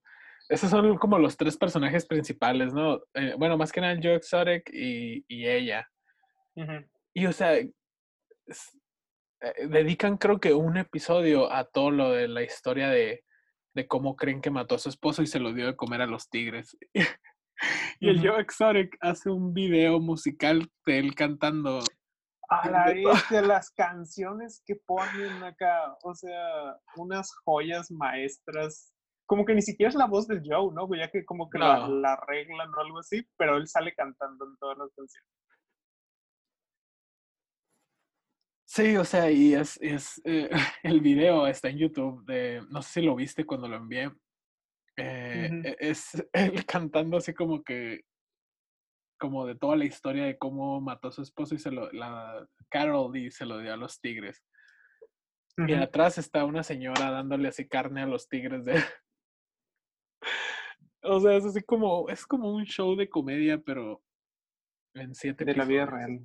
[0.50, 3.00] Esos son como los tres personajes principales, ¿no?
[3.14, 5.88] Eh, bueno, más que nada Joe Exotic y, y ella.
[7.14, 7.54] Y, o sea,
[9.42, 13.24] eh, dedican creo que un episodio a todo lo de la historia de,
[13.74, 16.08] de, cómo creen que mató a su esposo y se lo dio de comer a
[16.08, 16.78] los tigres.
[18.00, 21.80] y el Joe Exotic hace un video musical de él cantando.
[22.50, 28.92] A la vez de las canciones que ponen acá, o sea, unas joyas maestras.
[29.28, 30.90] Como que ni siquiera es la voz del Joe, ¿no?
[30.96, 34.58] Ya que como que la, la arreglan o algo así, pero él sale cantando en
[34.58, 35.30] todas las canciones.
[38.72, 40.48] Sí, o sea, y es, es eh,
[40.84, 44.12] el video está en YouTube de, no sé si lo viste cuando lo envié,
[44.96, 48.02] eh, e, es él cantando así como que,
[49.20, 52.48] como de toda la historia de cómo mató a su esposo y se lo, la
[52.70, 54.46] Carol y se lo dio a los tigres.
[55.68, 58.76] Y atrás está una señora dándole así carne a los tigres de...
[61.04, 64.02] o sea, es así como, es como un show de comedia, pero
[64.94, 66.22] en siete De la vida real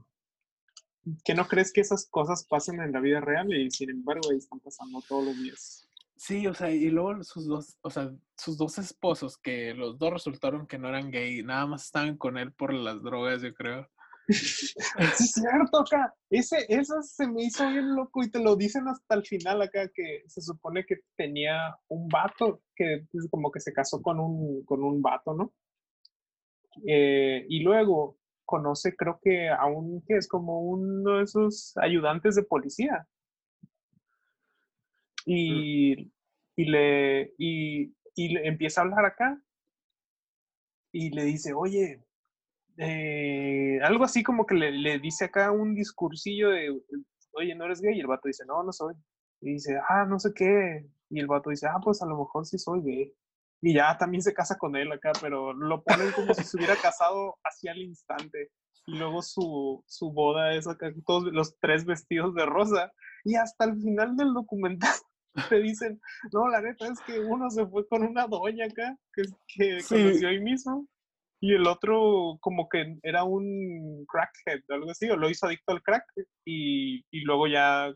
[1.25, 4.39] que no crees que esas cosas pasen en la vida real y sin embargo ahí
[4.39, 5.89] están pasando todos los días.
[6.17, 10.13] Sí, o sea, y luego sus dos, o sea, sus dos esposos, que los dos
[10.13, 13.87] resultaron que no eran gay, nada más estaban con él por las drogas, yo creo.
[14.29, 16.15] sí, es cierto, acá.
[16.31, 19.91] Ese, eso se me hizo bien loco y te lo dicen hasta el final acá,
[19.93, 24.83] que se supone que tenía un vato, que como que se casó con un, con
[24.83, 25.53] un vato, ¿no?
[26.87, 32.35] Eh, y luego conoce, creo que a un que es como uno de esos ayudantes
[32.37, 33.07] de policía.
[35.27, 35.33] Mm.
[35.33, 36.13] Y,
[36.57, 39.41] y le y y le empieza a hablar acá
[40.93, 42.05] y le dice, oye,
[42.77, 46.71] eh, algo así como que le, le, dice acá un discursillo de,
[47.33, 47.97] oye, ¿no eres gay?
[47.97, 48.95] Y el vato dice, no, no soy.
[49.41, 50.87] Y dice, ah, no sé qué.
[51.11, 53.13] Y el vato dice, ah, pues a lo mejor sí soy gay.
[53.67, 56.77] Y ya también se casa con él acá, pero lo ponen como si se hubiera
[56.77, 58.51] casado así al instante.
[58.85, 62.93] Y luego su, su boda es acá, todos los tres vestidos de rosa.
[63.25, 64.93] Y hasta el final del documental
[65.49, 65.99] te dicen,
[66.31, 70.29] no, la neta es que uno se fue con una doña acá, que, que conoció
[70.29, 70.87] ahí mismo,
[71.41, 75.73] y el otro como que era un crackhead o algo así, o lo hizo adicto
[75.73, 76.05] al crack,
[76.45, 77.91] y, y luego ya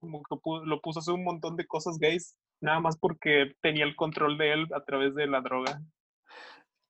[0.00, 2.34] como que lo puso a hacer un montón de cosas gays,
[2.66, 5.80] nada más porque tenía el control de él a través de la droga.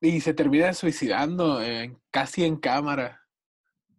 [0.00, 1.60] Y se termina suicidando
[2.10, 3.22] casi en cámara.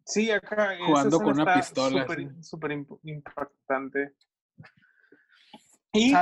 [0.06, 0.76] Sí, acá.
[0.86, 2.06] Jugando con una pistola.
[2.42, 4.14] Súper impactante.
[5.94, 6.14] Y,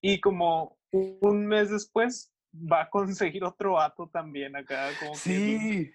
[0.00, 4.90] y como un mes después va a conseguir otro ato también acá.
[5.00, 5.90] Como sí.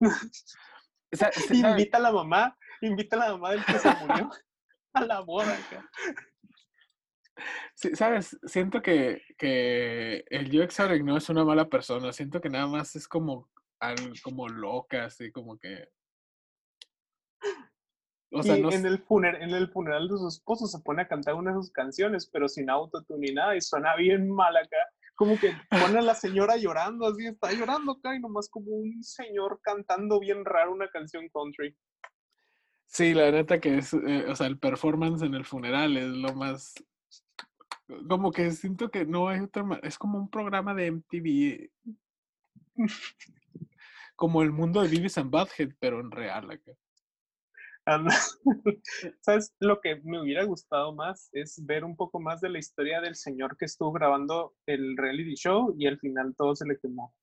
[1.50, 4.30] invita a la mamá, invita a la mamá del que se murió
[4.92, 5.88] a la boda acá.
[7.74, 12.48] Sí, sabes, siento que, que el Joe Exotic no es una mala persona, siento que
[12.48, 13.48] nada más es como,
[14.22, 15.88] como loca, así como que
[18.44, 21.58] en, el funeral, en el funeral de su esposo se pone a cantar una de
[21.58, 24.76] sus canciones, pero sin autotune ni nada, y suena bien mal acá.
[25.14, 29.02] Como que pone a la señora llorando, así está llorando acá, y nomás como un
[29.02, 31.74] señor cantando bien raro una canción country.
[32.86, 36.34] Sí, la neta que es, eh, o sea, el performance en el funeral es lo
[36.34, 36.74] más.
[38.08, 39.64] Como que siento que no hay otra.
[39.82, 41.70] Es como un programa de MTV.
[44.16, 46.72] como el mundo de Beavis and Butthead, pero en real acá.
[49.20, 49.54] ¿Sabes?
[49.60, 53.14] Lo que me hubiera gustado más es ver un poco más de la historia del
[53.14, 57.14] señor que estuvo grabando el reality show y al final todo se le quemó.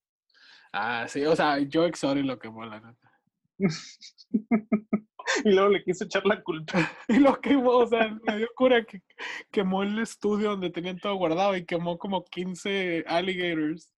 [0.72, 3.11] Ah, sí, o sea, yo Exori lo quemó, la neta.
[5.45, 6.74] y luego le quiso echar la culpa.
[7.07, 9.01] y lo quemó, o sea, me dio cura que
[9.51, 13.89] quemó el estudio donde tenían todo guardado y quemó como 15 alligators.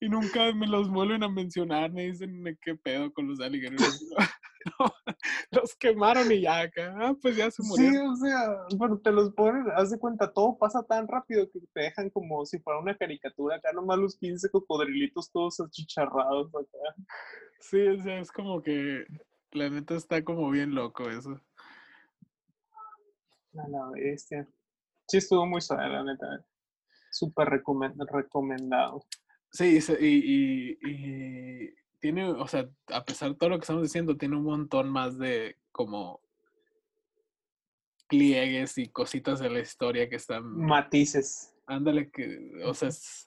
[0.00, 4.06] Y nunca me los vuelven a mencionar, me dicen qué pedo con los alligators.
[5.50, 8.16] los quemaron y ya acá, ah, pues ya se murieron.
[8.16, 11.60] Sí, o sea, bueno, te los ponen, haz de cuenta, todo pasa tan rápido que
[11.72, 17.02] te dejan como si fuera una caricatura, acá nomás los 15 cocodrilitos todos achicharrados acá.
[17.60, 19.04] Sí, o sea, es como que
[19.52, 21.40] la neta está como bien loco eso.
[23.54, 24.48] A la bestia.
[25.08, 26.44] Sí, estuvo muy suave, la neta.
[27.10, 29.04] Súper recomendado.
[29.50, 34.36] Sí, y, y tiene, o sea, a pesar de todo lo que estamos diciendo, tiene
[34.36, 36.20] un montón más de como
[38.08, 40.44] pliegues y cositas de la historia que están.
[40.46, 41.54] Matices.
[41.66, 43.26] Ándale, que, o sea, es,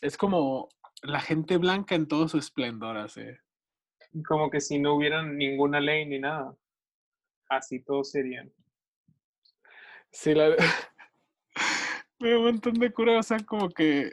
[0.00, 0.68] es como
[1.02, 3.22] la gente blanca en todo su esplendor, así.
[4.26, 6.56] Como que si no hubiera ninguna ley ni nada.
[7.48, 8.52] Así todos serían.
[10.10, 10.54] Sí, la.
[12.20, 14.12] Me un montón de cura, o sea, como que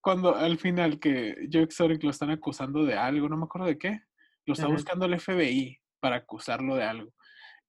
[0.00, 3.78] cuando al final que Joe Exotic lo están acusando de algo, no me acuerdo de
[3.78, 4.00] qué,
[4.46, 7.12] lo está buscando el FBI para acusarlo de algo.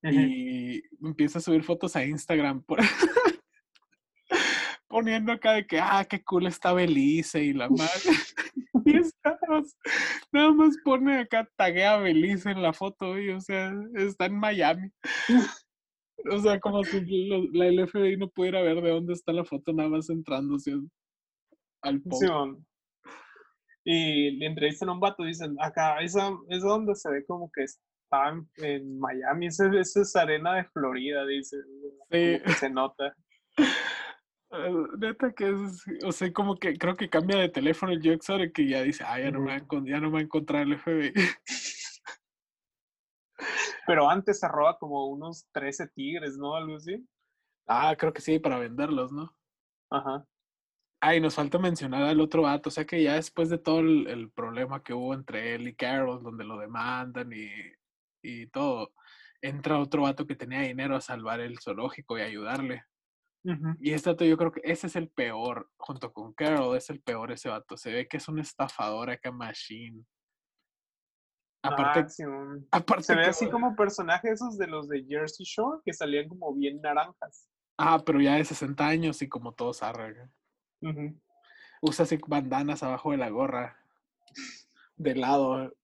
[0.03, 2.79] Y empieza a subir fotos a Instagram por...
[4.87, 7.91] poniendo acá de que, ah, qué cool está Belice y la madre.
[10.31, 14.39] nada más pone acá, taguea a Belice en la foto, y, o sea, está en
[14.39, 14.89] Miami.
[16.31, 17.01] O sea, como si
[17.53, 20.57] la, el FBI no pudiera ver de dónde está la foto, nada más entrando,
[21.81, 22.01] al
[23.87, 27.63] y le entrevistan a un vato, dicen, acá, esa es donde se ve como que
[27.63, 31.57] está en, Miami, esa, es arena de Florida, dice.
[32.57, 33.15] se nota.
[34.55, 38.51] Ah, neta que es, o sea, como que creo que cambia de teléfono el Joe
[38.51, 41.13] que ya dice, ah, ya no, me va, ya no va a encontrar el FBI.
[43.87, 46.55] Pero antes se roba como unos 13 tigres, ¿no?
[46.55, 47.05] Algo así.
[47.67, 49.35] Ah, creo que sí, para venderlos, ¿no?
[49.91, 50.25] Ajá.
[51.01, 54.31] Ay, nos falta mencionar al otro vato, o sea que ya después de todo el,
[54.31, 57.49] problema que hubo entre él y Carol, donde lo demandan y,
[58.23, 58.93] y, todo,
[59.41, 62.85] entra otro vato que tenía dinero a salvar el zoológico y ayudarle.
[63.79, 67.01] Y este vato yo creo que ese es el peor, junto con Carol, es el
[67.01, 67.77] peor ese vato.
[67.77, 70.03] Se ve que es un estafador acá machine.
[71.61, 72.05] Aparte,
[72.71, 76.53] aparte se ve así como personajes esos de los de Jersey Shore que salían como
[76.53, 77.47] bien naranjas.
[77.77, 80.31] Ah, pero ya de 60 años y como todos arreglan.
[81.81, 83.77] Usa así bandanas abajo de la gorra.
[84.95, 85.75] De lado.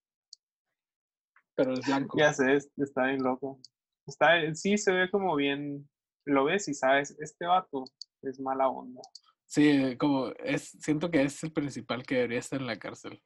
[1.55, 2.17] Pero es blanco.
[2.17, 3.59] Ya sé, está bien loco.
[4.07, 5.89] Está, sí, se ve como bien.
[6.25, 7.85] Lo ves y sabes, este vato
[8.21, 9.01] es mala onda.
[9.45, 13.21] Sí, como es, siento que es el principal que debería estar en la cárcel.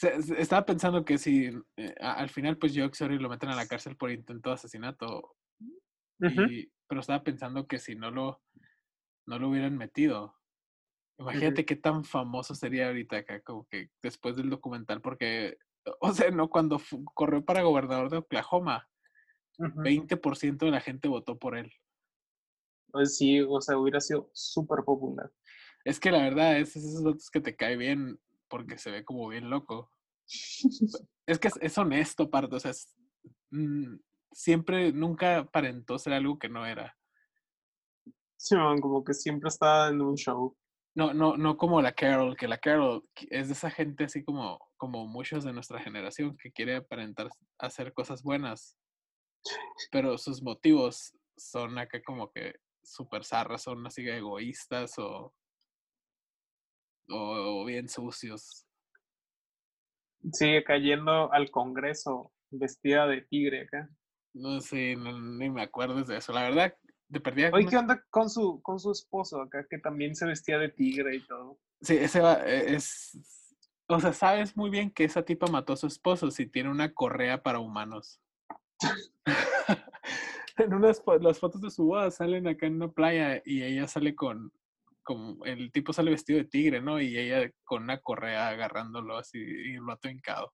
[0.00, 3.96] estaba pensando que si eh, al final pues Joe Exotic lo meten a la cárcel
[3.96, 5.36] por intento de asesinato,
[6.18, 8.42] pero estaba pensando que si no lo,
[9.26, 10.34] no lo hubieran metido,
[11.18, 15.58] imagínate qué tan famoso sería ahorita acá, como que después del documental, porque,
[16.00, 16.80] o sea, no, cuando
[17.14, 18.88] corrió para gobernador de Oklahoma,
[19.58, 21.72] 20% de la gente votó por él.
[22.90, 25.30] Pues sí, o sea, hubiera sido súper popular.
[25.84, 29.28] Es que la verdad es esos datos que te cae bien porque se ve como
[29.28, 29.90] bien loco.
[31.26, 32.72] es que es, honesto, Pardo, o sea,
[33.50, 33.96] mm,
[34.32, 36.96] siempre, nunca aparentó ser algo que no era.
[38.36, 40.56] Sí, como que siempre estaba en un show.
[40.94, 44.58] No, no, no como la Carol, que la Carol es de esa gente así como,
[44.76, 47.28] como muchos de nuestra generación que quiere aparentar
[47.58, 48.78] hacer cosas buenas,
[49.90, 55.34] pero sus motivos son acá como que súper zarras, son así egoístas o,
[57.08, 58.66] o, bien sucios.
[60.32, 63.88] Sigue cayendo al Congreso vestida de tigre acá.
[64.34, 66.32] No sé, ni me acuerdo de eso.
[66.32, 66.76] La verdad,
[67.08, 67.50] de perdida.
[67.52, 71.16] Oye, ¿qué onda con su, con su esposo acá, que también se vestía de tigre
[71.16, 71.58] y todo?
[71.80, 73.18] Sí, ese va, e, es.
[73.88, 76.92] O sea, sabes muy bien que esa tipa mató a su esposo si tiene una
[76.92, 78.20] correa para humanos.
[80.58, 84.14] en unas las fotos de su boda salen acá en una playa y ella sale
[84.14, 84.52] con,
[85.02, 87.00] como el tipo sale vestido de tigre, ¿no?
[87.00, 90.52] Y ella con una correa agarrándolo así y el vato hincado.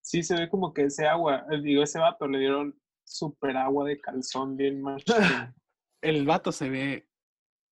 [0.00, 3.86] Sí, se ve como que ese agua, eh, digo, ese vato le dieron super agua
[3.86, 5.02] de calzón bien más.
[6.02, 7.08] el vato se ve,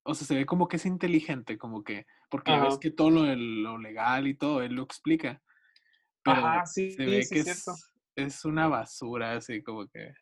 [0.05, 3.79] o sea, se ve como que es inteligente, como que, porque ves que todo lo,
[3.79, 5.43] legal y todo, él lo explica.
[6.25, 7.67] Pero sí, se ve que es,
[8.17, 10.13] es, una basura, así como que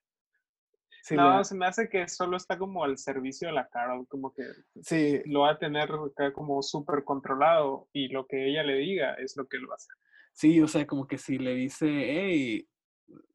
[1.11, 4.45] no, se me hace que solo está como al servicio de la Carol, como que
[4.82, 5.22] sí.
[5.26, 5.88] lo va a tener
[6.34, 9.76] como súper controlado y lo que ella le diga es lo que él va a
[9.76, 9.95] hacer.
[10.32, 12.68] Sí, o sea, como que si le dice, hey,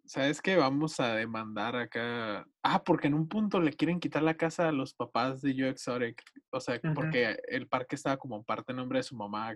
[0.05, 0.55] ¿sabes qué?
[0.55, 2.47] Vamos a demandar acá.
[2.63, 5.69] Ah, porque en un punto le quieren quitar la casa a los papás de Joe
[5.69, 6.21] Exotic.
[6.51, 9.55] O sea, porque el parque estaba como parte en nombre de su mamá.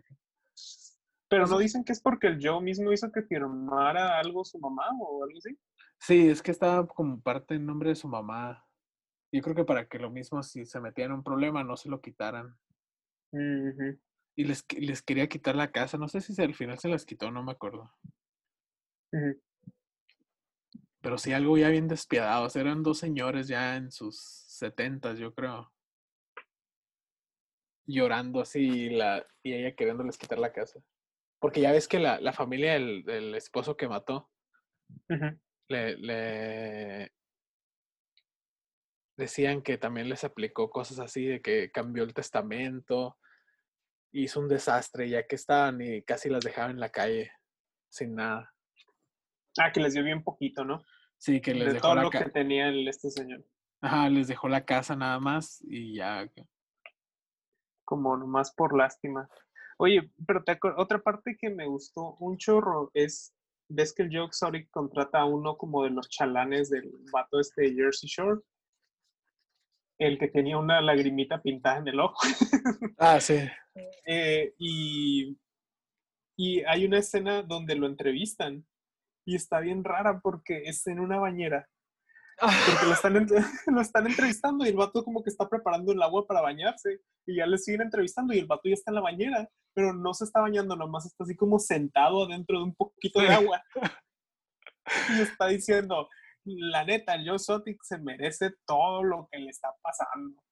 [1.30, 4.88] Pero no dicen que es porque el Joe mismo hizo que firmara algo su mamá
[5.00, 5.58] o algo así.
[6.00, 8.66] Sí, es que estaba como parte en nombre de su mamá.
[9.32, 11.90] Yo creo que para que lo mismo, si se metían en un problema, no se
[11.90, 12.58] lo quitaran.
[13.32, 15.98] Y les, les quería quitar la casa.
[15.98, 17.94] No sé si al final se las quitó, no me acuerdo.
[21.02, 22.48] Pero sí, algo ya bien despiadado.
[22.56, 25.72] eran dos señores ya en sus setentas, yo creo.
[27.86, 30.80] Llorando así y, la, y ella queriéndoles quitar la casa.
[31.40, 34.30] Porque ya ves que la, la familia del, esposo que mató
[35.70, 37.12] le,
[39.16, 43.18] decían que también les aplicó cosas así, de que cambió el testamento,
[44.12, 47.32] hizo un desastre, ya que estaban y casi las dejaban en la calle,
[47.90, 48.54] sin nada.
[49.58, 50.84] Ah, que les dio bien poquito, ¿no?
[51.18, 53.46] Sí, que les de dejó todo lo que tenía este señor.
[53.82, 56.30] Ajá, les dejó la casa nada más y ya.
[57.84, 59.30] Como nomás por lástima.
[59.82, 63.34] Oye, pero te otra parte que me gustó un chorro es
[63.70, 67.62] ves que el Joe Exotic contrata a uno como de los chalanes del vato este
[67.62, 68.42] de Jersey Shore.
[69.98, 72.20] El que tenía una lagrimita pintada en el ojo.
[72.98, 73.40] Ah, sí.
[74.06, 75.38] Eh, y,
[76.36, 78.66] y hay una escena donde lo entrevistan
[79.26, 81.70] y está bien rara porque es en una bañera.
[82.38, 83.28] Porque lo están,
[83.68, 87.38] lo están entrevistando y el vato como que está preparando el agua para bañarse y
[87.38, 89.50] ya le siguen entrevistando y el vato ya está en la bañera
[89.80, 93.30] pero no se está bañando, nomás está así como sentado dentro de un poquito de
[93.30, 93.64] agua.
[95.18, 96.10] y está diciendo,
[96.44, 100.44] la neta, Joe Sotic se merece todo lo que le está pasando.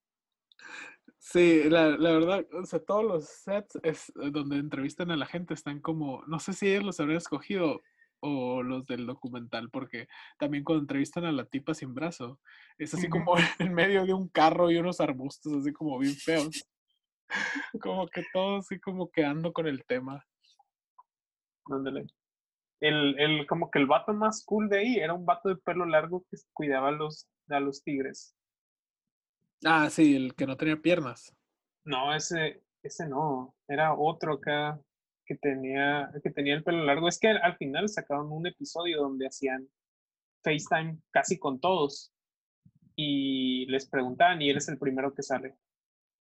[1.19, 5.25] Sí, la, la, verdad, o sea, todos los sets es, eh, donde entrevistan a la
[5.25, 7.81] gente están como, no sé si ellos los habrían escogido
[8.21, 10.07] o los del documental, porque
[10.39, 12.39] también cuando entrevistan a la tipa sin brazo,
[12.77, 16.65] es así como en medio de un carro y unos arbustos así como bien feos
[17.81, 20.25] como que todo así como que ando con el tema.
[21.65, 22.07] Ándale.
[22.79, 25.85] El, el, como que el vato más cool de ahí era un vato de pelo
[25.85, 28.35] largo que cuidaba a los, a los tigres.
[29.65, 31.35] Ah, sí, el que no tenía piernas.
[31.83, 33.55] No, ese, ese no.
[33.67, 34.79] Era otro acá
[35.25, 37.07] que tenía, que tenía el pelo largo.
[37.07, 39.67] Es que al final sacaron un episodio donde hacían
[40.43, 42.13] FaceTime casi con todos.
[42.95, 45.55] Y les preguntaban y él es el primero que sale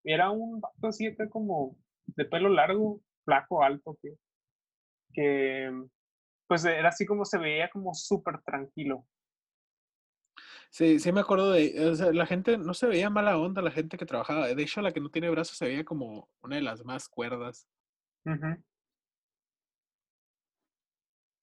[0.06, 1.76] era un vato así como
[2.06, 4.14] de pelo largo, flaco, alto, que,
[5.12, 5.70] que
[6.46, 9.04] pues era así como se veía como súper tranquilo.
[10.70, 13.70] Sí, sí me acuerdo de, o sea, la gente no se veía mala onda, la
[13.70, 14.46] gente que trabajaba.
[14.46, 17.66] De hecho, la que no tiene brazos se veía como una de las más cuerdas.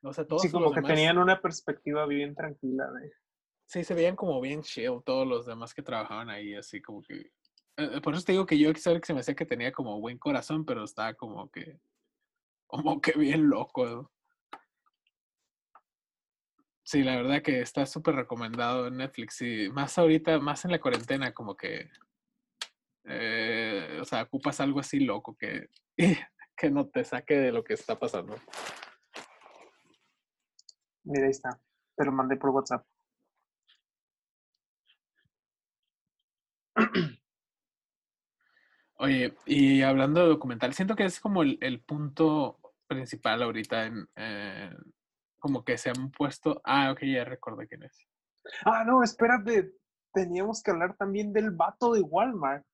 [0.04, 3.12] O sea, todos sí, como los que demás- tenían una perspectiva bien tranquila de...
[3.66, 7.32] Sí, se veían como bien chill todos los demás que trabajaban ahí, así como que...
[7.78, 10.18] eh, Por eso te digo que yo Exotic se me hacía que tenía como buen
[10.18, 11.80] corazón, pero estaba como que...
[12.68, 14.12] Como que bien loco.
[16.84, 19.42] Sí, la verdad que está súper recomendado en Netflix.
[19.42, 21.90] Y más ahorita, más en la cuarentena, como que...
[23.06, 25.70] eh, o sea, ocupas algo así loco que,
[26.58, 28.36] que no te saque de lo que está pasando.
[31.04, 31.60] Mira, ahí está.
[31.96, 32.86] Te lo mandé por WhatsApp.
[39.04, 44.08] Oye, y hablando de documental, siento que es como el, el punto principal ahorita en,
[44.16, 44.78] en-
[45.40, 46.62] como que se han puesto.
[46.64, 48.08] Ah, ok, ya recordé quién es.
[48.64, 49.74] Ah, no, espérate.
[50.14, 52.66] Teníamos que hablar también del vato de Walmart.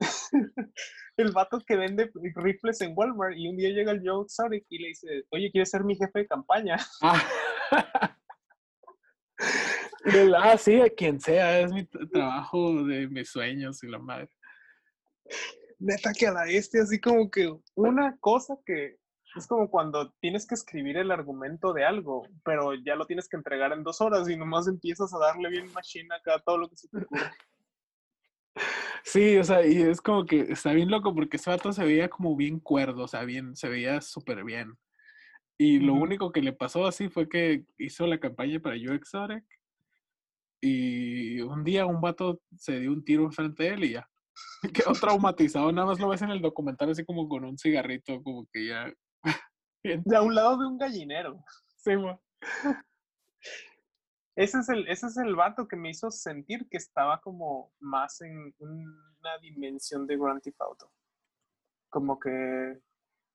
[1.18, 4.78] el vato que vende rifles en Walmart y un día llega el Joe Exotic y
[4.78, 6.78] le dice, oye, ¿quieres ser mi jefe de campaña?
[7.02, 8.16] Ah.
[10.38, 14.30] Ah, sí, a quien sea, es mi trabajo de mis sueños y la madre.
[15.78, 18.98] Neta que a la este, así como que una cosa que
[19.36, 23.36] es como cuando tienes que escribir el argumento de algo, pero ya lo tienes que
[23.36, 26.68] entregar en dos horas y nomás empiezas a darle bien machine acá a todo lo
[26.68, 27.30] que se te ocurre.
[29.02, 32.08] Sí, o sea, y es como que está bien loco porque ese vato se veía
[32.08, 34.78] como bien cuerdo, o sea, bien, se veía súper bien.
[35.58, 36.02] Y lo Ujú.
[36.02, 39.44] único que le pasó así fue que hizo la campaña para You Exotic
[40.60, 44.08] y un día un vato se dio un tiro enfrente de él y ya.
[44.74, 48.46] Quedó traumatizado, nada más lo ves en el documental así como con un cigarrito, como
[48.52, 48.92] que ya...
[49.84, 51.44] De a un lado de un gallinero.
[51.76, 52.20] sí, mo.
[54.36, 58.20] Ese es, el, ese es el vato que me hizo sentir que estaba como más
[58.22, 60.92] en una dimensión de Grand Theft Auto.
[61.88, 62.80] Como que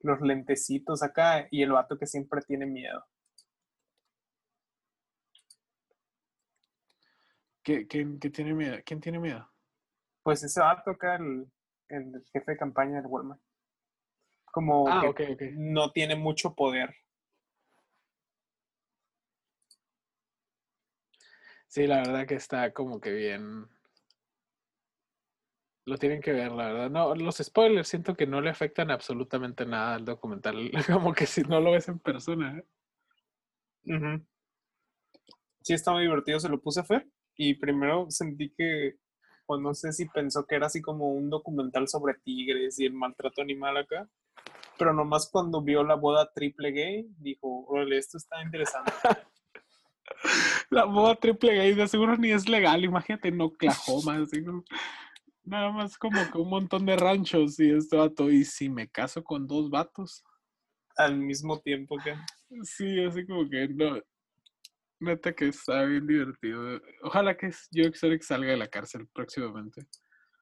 [0.02, 3.06] los lentecitos acá y el vato que siempre tiene miedo.
[7.64, 8.78] ¿Qué- quién, qué tiene miedo?
[8.86, 9.50] ¿Quién tiene miedo?
[10.24, 11.46] Pues ese vato acá, el,
[11.88, 13.42] el jefe de campaña del Walmart.
[14.52, 16.96] Como Ah, que no tiene mucho poder.
[21.68, 23.68] Sí, la verdad que está como que bien.
[25.86, 26.90] Lo tienen que ver, la verdad.
[26.90, 30.72] No, los spoilers siento que no le afectan absolutamente nada al documental.
[30.88, 32.60] Como que si no lo ves en persona.
[32.60, 32.66] ¿eh?
[35.62, 38.98] Sí, estaba divertido, se lo puse a Fer y primero sentí que,
[39.58, 43.42] no sé si pensó que era así como un documental sobre tigres y el maltrato
[43.42, 44.08] animal acá,
[44.78, 48.92] pero nomás cuando vio la boda triple gay, dijo, órale, esto está interesante.
[50.70, 52.84] La boda triple gay de seguro ni es legal.
[52.84, 54.26] Imagínate en Oklahoma.
[54.46, 54.64] como-
[55.44, 58.30] nada más como que un montón de ranchos y este vato.
[58.30, 60.24] Y si me caso con dos vatos.
[60.98, 62.16] Al mismo tiempo que...
[62.64, 64.00] Sí, así como que no.
[65.00, 66.82] Neta que está bien divertido.
[67.04, 69.88] Ojalá que Joe Exotic salga de la cárcel próximamente.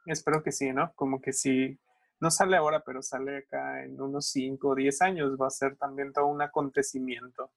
[0.05, 0.93] Espero que sí, ¿no?
[0.95, 1.80] Como que sí,
[2.20, 5.76] no sale ahora, pero sale acá en unos 5 o 10 años, va a ser
[5.76, 7.51] también todo un acontecimiento.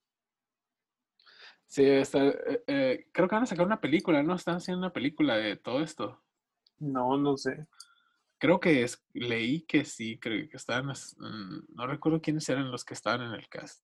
[1.65, 4.35] Sí, está, eh, eh, creo que van a sacar una película, ¿no?
[4.35, 6.21] Están haciendo una película de todo esto.
[6.79, 7.65] No, no sé.
[8.37, 12.83] Creo que es, leí que sí, creo que estaban, mm, no recuerdo quiénes eran los
[12.83, 13.83] que estaban en el cast.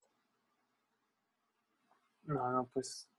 [2.28, 3.10] No, no, pues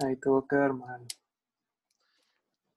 [0.00, 1.06] ahí te va a quedar mal.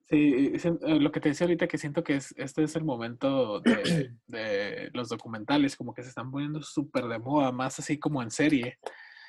[0.09, 3.59] Sí, eh, lo que te decía ahorita que siento que es, este es el momento
[3.61, 8.21] de, de los documentales, como que se están poniendo súper de moda, más así como
[8.21, 8.77] en serie.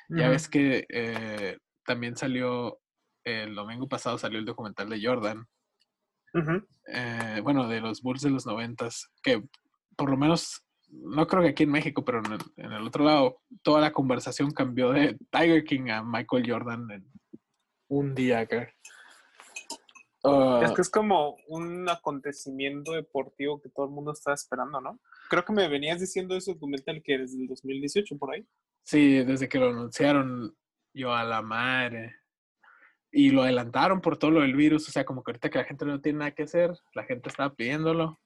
[0.07, 2.79] Ya ves que eh, también salió,
[3.23, 5.47] el domingo pasado salió el documental de Jordan,
[6.87, 9.43] eh, bueno, de los Bulls de los noventas, que
[9.95, 10.64] por lo menos,
[11.03, 13.91] no creo que aquí en México, pero en el, en el otro lado, toda la
[13.91, 17.05] conversación cambió de Tiger King a Michael Jordan en
[17.87, 18.69] un día acá.
[20.23, 24.99] Ah, Es que es como un acontecimiento deportivo que todo el mundo está esperando, ¿no?
[25.29, 28.45] Creo que me venías diciendo ese documental que desde el 2018 por ahí.
[28.83, 30.55] sí, desde que lo anunciaron,
[30.93, 32.15] yo a la madre.
[33.11, 35.63] Y lo adelantaron por todo lo del virus, o sea, como que ahorita que la
[35.63, 38.19] gente no tiene nada que hacer, la gente estaba pidiéndolo.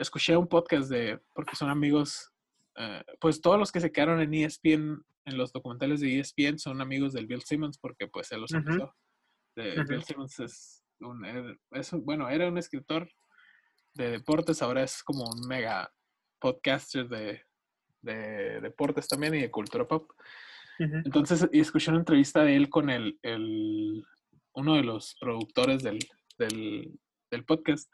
[0.00, 2.30] Escuché un podcast de, porque son amigos,
[2.76, 6.80] eh, pues todos los que se quedaron en ESPN, en los documentales de ESPN, son
[6.80, 8.58] amigos del Bill Simmons, porque pues él los Ujú.
[8.60, 8.94] empezó.
[9.56, 9.88] De- Ujú.
[9.88, 13.10] Bill Simmons es un, er- es un- bueno, era un escritor
[13.94, 15.92] de deportes, ahora es como un mega
[16.40, 17.42] podcaster de,
[18.00, 20.10] de deportes también y de cultura pop.
[20.78, 24.02] Entonces, y escuché una entrevista de él con el, el,
[24.54, 25.98] uno de los productores del,
[26.38, 26.98] del,
[27.30, 27.92] del podcast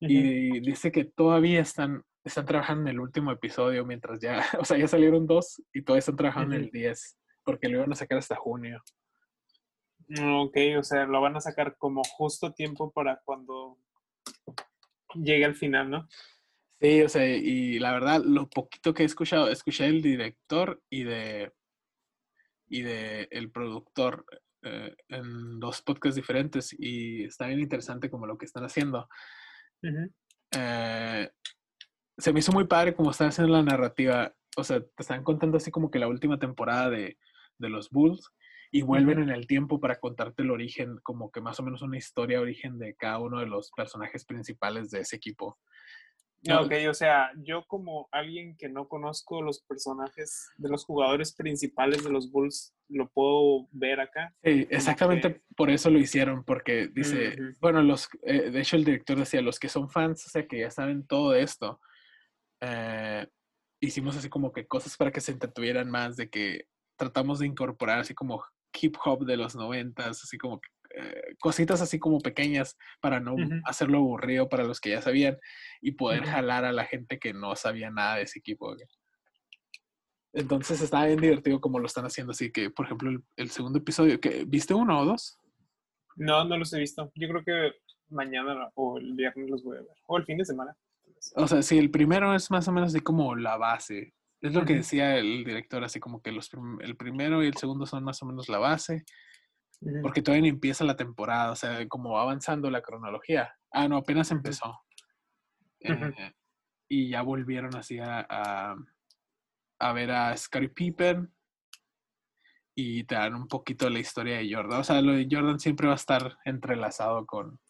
[0.00, 4.78] y dice que todavía están, están trabajando en el último episodio mientras ya, o sea,
[4.78, 8.18] ya salieron dos y todavía están trabajando en el 10 porque lo iban a sacar
[8.18, 8.82] hasta junio.
[10.10, 13.78] Ok, o sea, lo van a sacar como justo tiempo para cuando
[15.14, 16.08] llegue al final, ¿no?
[16.80, 21.04] Sí, o sea, y la verdad, lo poquito que he escuchado, escuché el director y
[21.04, 21.52] de
[22.68, 24.24] y de el productor
[24.62, 29.08] eh, en dos podcasts diferentes y está bien interesante como lo que están haciendo.
[30.56, 31.30] Eh,
[32.16, 34.34] se me hizo muy padre como están haciendo la narrativa.
[34.56, 37.18] O sea, te están contando así como que la última temporada de,
[37.58, 38.32] de los Bulls
[38.70, 41.96] y vuelven en el tiempo para contarte el origen, como que más o menos una
[41.96, 45.58] historia origen de cada uno de los personajes principales de ese equipo.
[46.46, 52.04] Ok, o sea, yo como alguien que no conozco los personajes de los jugadores principales
[52.04, 54.32] de los Bulls, lo puedo ver acá.
[54.44, 59.18] Sí, exactamente por eso lo hicieron, porque dice, bueno, los, eh, de hecho el director
[59.18, 61.80] decía, los que son fans, o sea, que ya saben todo esto,
[62.60, 63.26] eh,
[63.80, 66.66] hicimos así como que cosas para que se entretuvieran más, de que
[66.96, 68.44] tratamos de incorporar así como
[68.80, 70.60] hip hop de los noventas, así como
[70.94, 75.38] eh, cositas así como pequeñas para no hacerlo aburrido para los que ya sabían
[75.80, 78.74] y poder jalar a la gente que no sabía nada de ese equipo.
[80.32, 82.32] Entonces está bien divertido como lo están haciendo.
[82.32, 85.38] Así que, por ejemplo, el, segundo episodio, que ¿viste uno o dos?
[86.16, 87.10] No, no los he visto.
[87.14, 87.76] Yo creo que
[88.10, 89.96] mañana o el viernes los voy a ver.
[90.06, 90.76] O el fin de semana.
[91.34, 94.14] O sea, sí, el primero es más o menos así como la base.
[94.40, 96.48] Es lo que decía el director, así como que los
[96.80, 99.04] el primero y el segundo son más o menos la base.
[100.02, 103.54] Porque todavía no empieza la temporada, o sea, como va avanzando la cronología.
[103.70, 104.80] Ah, no, apenas empezó.
[105.80, 106.32] Eh,
[106.88, 108.26] y ya volvieron así a,
[109.78, 111.32] a, ver a Scottie Pippen
[112.74, 114.80] y te dan un poquito la historia de Jordan.
[114.80, 117.60] O sea, lo de Jordan siempre va a estar entrelazado con...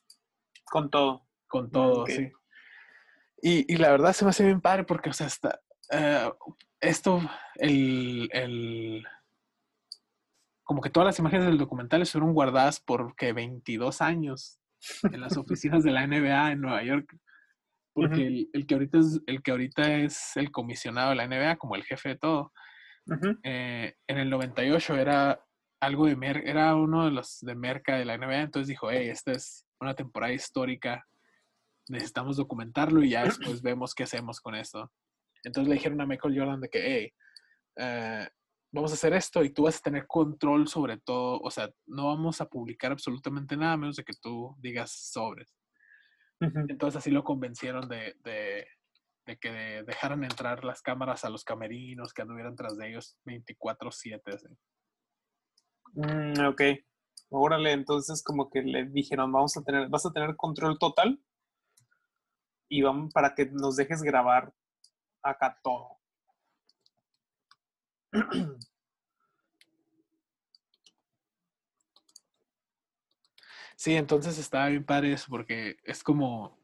[0.64, 1.26] Con todo.
[1.46, 2.30] Con todo, sí.
[3.40, 6.30] Y, y, la verdad se me hace bien padre porque, o sea, está, eh,
[6.80, 7.20] esto,
[7.54, 9.06] el, el,
[10.68, 14.60] como que todas las imágenes del documental fueron guardadas por que 22 años
[15.02, 17.16] en las oficinas de la NBA en Nueva York.
[17.94, 21.74] Porque el, que ahorita es, el que ahorita es el comisionado de la NBA, como
[21.74, 22.52] el jefe de todo,
[23.44, 25.42] eh, en el 98 era
[25.80, 29.08] algo de Mer era uno de los de Merca de la NBA, entonces dijo, hey,
[29.08, 31.02] esta es una temporada histórica,
[31.88, 34.92] necesitamos documentarlo y ya después vemos qué hacemos con esto.
[35.44, 37.12] Entonces le dijeron a Michael Jordan de que, hey,
[37.78, 38.28] eh,
[38.70, 42.06] vamos a hacer esto y tú vas a tener control sobre todo, o sea, no
[42.06, 45.54] vamos a publicar absolutamente nada menos de que tú digas sobres.
[46.40, 48.66] Entonces así lo convencieron de, de,
[49.40, 54.56] que dejaran entrar las cámaras a los camerinos, que anduvieran tras de ellos 24/7.
[55.94, 56.62] Mm, ok.
[57.30, 61.20] Órale, entonces como que le dijeron, vamos a tener, vas a tener control total
[62.70, 64.54] y vamos para que nos dejes grabar
[65.22, 65.97] acá todo.
[73.76, 76.58] Sí, entonces está bien padre eso porque es como,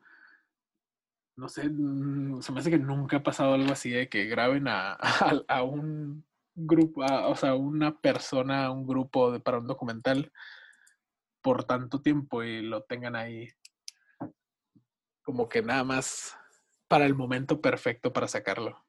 [1.37, 4.67] no sé, mm, se me hace que nunca ha pasado algo así de que graben
[4.69, 4.95] a,
[5.49, 6.25] a, un
[6.57, 10.33] grupo, o sea, una persona, un grupo para un documental
[11.41, 13.49] por tanto tiempo y lo tengan ahí
[15.23, 16.37] como que nada más
[16.89, 18.85] para el momento perfecto para sacarlo.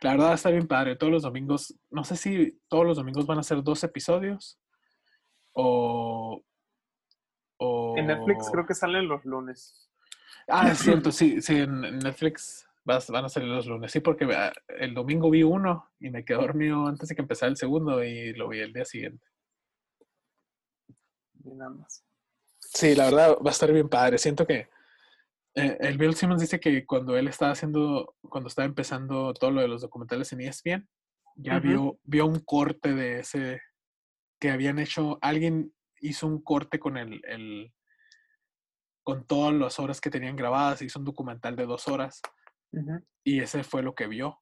[0.00, 0.96] La verdad está bien padre.
[0.96, 4.58] Todos los domingos, no sé si todos los domingos van a ser dos episodios
[5.52, 6.42] o...
[7.96, 9.88] En Netflix creo que salen los lunes.
[10.48, 13.92] Ah, es cierto, sí, sí, en Netflix van a salir los lunes.
[13.92, 17.50] Sí, porque ah, el domingo vi uno y me quedé dormido antes de que empezara
[17.50, 19.24] el segundo y lo vi el día siguiente.
[21.44, 22.04] Y nada más.
[22.58, 24.18] Sí, la verdad va a estar bien padre.
[24.18, 24.68] Siento que
[25.54, 29.60] eh, el Bill Simmons dice que cuando él estaba haciendo, cuando estaba empezando todo lo
[29.60, 30.88] de los documentales en ESPN,
[31.36, 33.60] ya vio, vio un corte de ese
[34.40, 37.72] que habían hecho, alguien hizo un corte con el, el
[39.04, 42.20] con todas las horas que tenían grabadas, hizo un documental de dos horas
[43.24, 44.40] y ese fue lo que vio,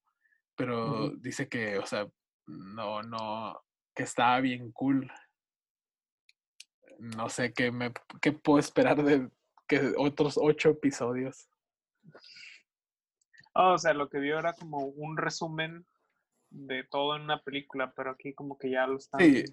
[0.56, 2.06] pero dice que, o sea,
[2.46, 3.60] no, no,
[3.94, 5.10] que estaba bien cool.
[6.98, 9.30] No sé qué me, qué puedo esperar de,
[9.70, 11.48] que otros ocho episodios.
[13.54, 15.86] o sea, lo que vio era como un resumen
[16.50, 19.20] de todo en una película, pero aquí como que ya lo están...
[19.20, 19.44] Sí,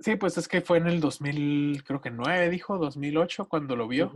[0.00, 3.86] sí pues es que fue en el 2000, creo que 9, dijo, 2008, cuando lo
[3.86, 4.12] vio.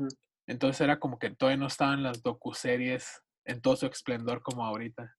[0.48, 5.16] Entonces era como que todavía no estaban las docuseries en todo su esplendor como ahorita.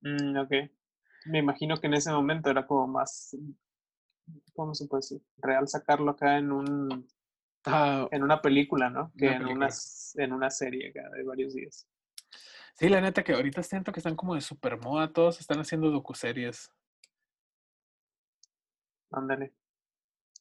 [0.00, 0.50] Mm, ok.
[1.26, 3.36] Me imagino que en ese momento era como más
[4.54, 5.22] ¿cómo se puede decir?
[5.38, 7.08] Real sacarlo acá en un
[7.64, 9.12] En una película, ¿no?
[9.16, 9.66] Que Una en película.
[9.66, 11.86] una, s- en una serie de varios días.
[12.74, 15.90] sí, la neta que ahorita siento que están como de super moda, todos están haciendo
[15.90, 16.70] docuseries.
[19.10, 19.52] Ándale.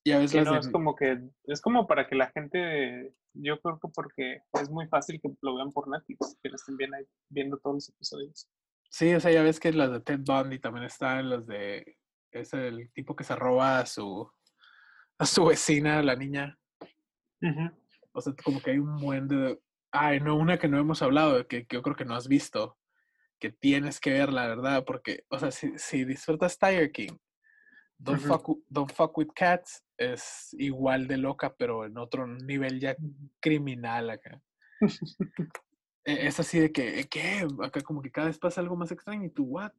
[0.05, 3.13] Ya ves Que las no, de- es como que, es como para que la gente,
[3.33, 6.77] yo creo que porque es muy fácil que lo vean por Netflix, que lo estén
[6.77, 8.49] bien ahí, viendo todos los episodios.
[8.89, 11.97] Sí, o sea, ya ves que las de Ted Bundy también están, las de...
[12.31, 14.29] Es el tipo que se roba a su,
[15.17, 16.57] a su vecina, la niña.
[18.13, 19.59] O sea, como que hay un buen de...
[19.91, 22.77] Ay, no, una que no hemos hablado, que, que yo creo que no has visto,
[23.39, 27.17] que tienes que ver, la verdad, porque, o sea, si, si disfrutas Tiger King,
[27.97, 32.95] Don't, fuck, Don't Fuck With Cats es igual de loca, pero en otro nivel ya
[33.39, 34.41] criminal acá.
[36.03, 37.45] E- Es así de que, ¿qué?
[37.63, 39.71] Acá como que cada vez pasa algo más extraño y tú, ¿what?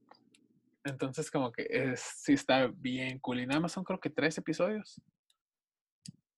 [0.84, 3.40] Entonces como que es, sí está bien cool.
[3.40, 5.02] Y nada más son creo que tres episodios.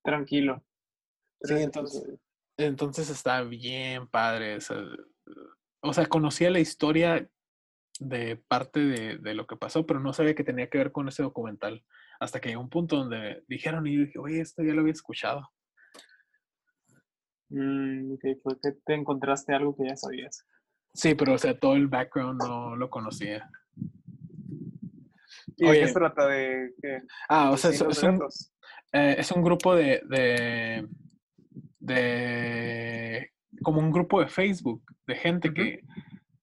[0.03, 0.62] Tranquilo.
[1.45, 2.18] Sí, entonces-.
[2.57, 4.57] Entonces está bien padre.
[4.57, 4.78] O sea,
[5.80, 7.28] o sea, conocía la historia
[8.01, 11.09] de parte de, de lo que pasó, pero no sabía que tenía que ver con
[11.09, 11.84] ese documental.
[12.20, 14.92] Hasta que llegó un punto donde dijeron y yo dije, oye, esto ya lo había
[14.92, 15.49] escuchado.
[17.51, 18.36] Mm, que
[18.84, 20.45] te encontraste algo que ya sabías.
[20.92, 23.51] Sí, pero o sea, todo el background no lo conocía.
[25.57, 25.80] ¿Y de Oye.
[25.80, 26.26] qué se trata?
[26.26, 26.72] ¿De?
[27.28, 30.88] Ah, o sea, es, ¿Vecinos es de un, eh, es un grupo de, de,
[31.85, 33.30] de,
[33.62, 35.80] como un grupo de Facebook de gente que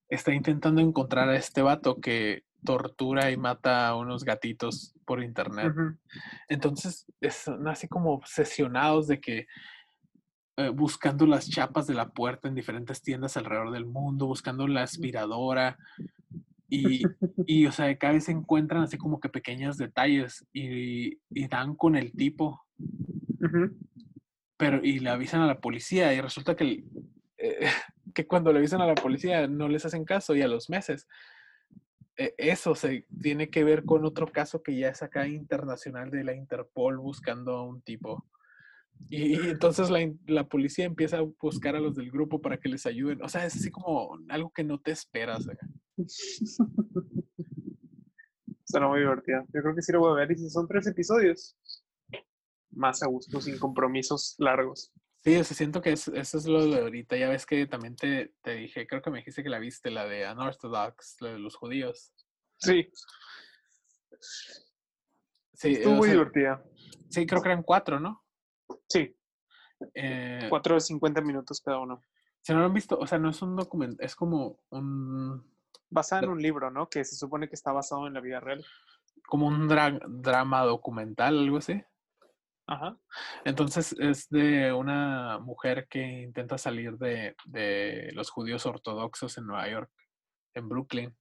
[0.09, 5.73] está intentando encontrar a este vato que tortura y mata a unos gatitos por internet.
[6.47, 9.47] Entonces, es- son así como obsesionados de que
[10.57, 14.83] eh, buscando las chapas de la puerta en diferentes tiendas alrededor del mundo, buscando la
[14.83, 15.77] aspiradora.
[16.69, 17.01] Y,
[17.47, 21.75] y, o sea, cada vez se encuentran así como que pequeños detalles y, y dan
[21.75, 22.61] con el tipo.
[24.61, 26.83] Pero y le avisan a la policía y resulta que,
[27.39, 27.65] eh,
[28.13, 31.07] que cuando le avisan a la policía no les hacen caso y a los meses.
[32.15, 36.23] eh, Eso se tiene que ver con otro caso que ya es acá internacional de
[36.23, 38.23] la Interpol buscando a un tipo.
[39.09, 42.85] Y, entonces la, la policía empieza a buscar a los del grupo para que les
[42.85, 43.23] ayuden.
[43.23, 45.47] O sea, es así como algo que no te esperas.
[48.65, 49.43] Suena muy divertida.
[49.51, 50.31] Yo creo que sí lo voy a ver.
[50.33, 51.57] Y son tres episodios,
[52.71, 54.91] más a gusto, sin compromisos largos.
[55.23, 57.15] Sí, o sea, siento que es- eso es lo de ahorita.
[57.15, 60.05] Ya ves que también te, te dije, creo que me dijiste que la viste, la
[60.05, 62.13] de Unorthodox, la de los judíos.
[62.57, 62.91] Sí,
[65.53, 66.63] Sí, estuvo muy sea, divertida.
[67.09, 68.23] sí, creo que eran cuatro, ¿no?
[68.87, 69.15] Sí,
[69.95, 72.01] Eh, cuatro de 50 minutos cada uno.
[72.41, 75.43] si no lo han visto, o sea, no es un documento, es como un,
[75.89, 76.89] Basada en un libro, ¿no?
[76.89, 78.63] Que se supone que está basado en la vida real.
[79.27, 81.83] como un dra- drama documental, algo así.
[82.71, 82.97] Ajá.
[83.43, 89.67] Entonces es de una mujer que intenta salir de, de los judíos ortodoxos en Nueva
[89.67, 89.91] York,
[90.53, 91.17] en Brooklyn.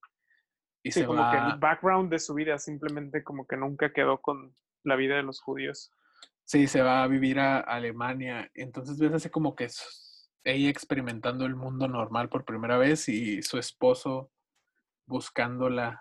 [0.85, 4.21] Y Sí, se como que el background de su vida simplemente como que nunca quedó
[4.21, 5.91] con la vida de los judíos.
[6.45, 8.49] sí, se va a vivir a Alemania.
[8.55, 9.69] Entonces ves así como que
[10.45, 14.31] ella experimentando el mundo normal por primera vez y su esposo
[15.05, 16.01] buscándola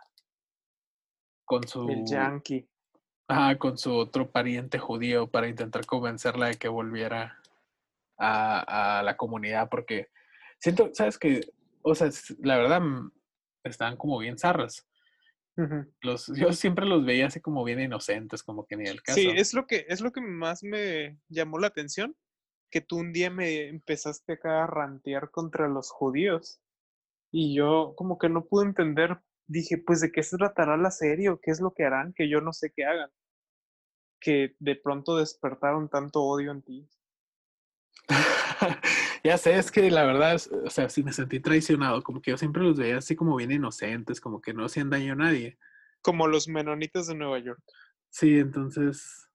[1.44, 2.69] con su El yankee.
[3.30, 7.40] Ajá, con su otro pariente judío para intentar convencerla de que volviera
[8.18, 10.10] a, a la comunidad, porque
[10.58, 11.42] siento, ¿sabes que
[11.84, 12.10] O sea,
[12.40, 13.12] la verdad, mm,
[13.64, 14.88] estaban como bien zarras.
[16.02, 19.20] Los, yo siempre los veía así como bien inocentes, como que ni el caso.
[19.20, 22.16] Sí, es lo que es lo que más me llamó la atención,
[22.72, 26.60] que tú un día me empezaste acá a rantear contra los judíos
[27.32, 31.30] y yo como que no pude entender, dije, pues de qué se tratará la serie
[31.30, 33.12] o qué es lo que harán, que yo no sé qué hagan,
[34.20, 36.90] que de pronto despertaron tanto odio en ti.
[39.24, 42.38] ya sé, es que la verdad, o sea, sí me sentí traicionado, como que yo
[42.38, 45.58] siempre los veía así como bien inocentes, como que no hacían daño a nadie.
[46.02, 47.62] Como los menonitas de Nueva York.
[48.10, 49.30] Sí, entonces,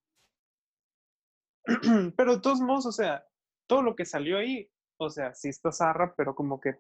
[2.17, 3.25] pero de todos modos, o sea,
[3.67, 6.77] todo lo que salió ahí, o sea, sí está zarra, pero como que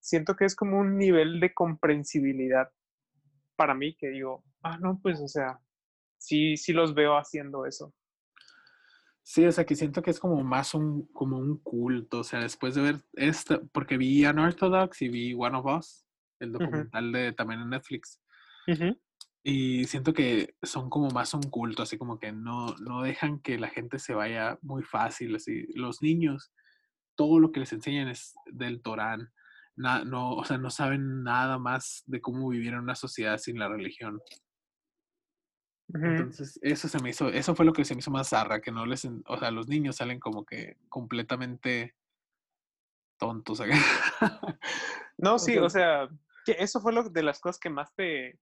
[0.00, 2.70] siento que es como un nivel de comprensibilidad
[3.56, 5.60] para mí que digo, ah, no, pues, o sea,
[6.18, 7.94] sí, sí los veo haciendo eso.
[9.22, 12.40] Sí, o sea, que siento que es como más un, como un culto, o sea,
[12.40, 16.06] después de ver esta, porque vi Unorthodox y vi One of Us,
[16.40, 18.22] el documental de también en Netflix,
[19.42, 23.58] y siento que son como más un culto, así como que no, no dejan que
[23.58, 26.50] la gente se vaya muy fácil, así, los niños,
[27.14, 29.30] todo lo que les enseñan es del Torán,
[29.76, 33.58] na- no, o sea, no saben nada más de cómo vivir en una sociedad sin
[33.58, 34.20] la religión.
[35.94, 38.70] Entonces, eso se me hizo, eso fue lo que se me hizo más zarra, que
[38.70, 41.94] no les, o sea, los niños salen como que completamente
[43.16, 43.62] tontos.
[45.18, 46.08] no, sí, o sea,
[46.44, 48.38] que eso fue lo de las cosas que más te,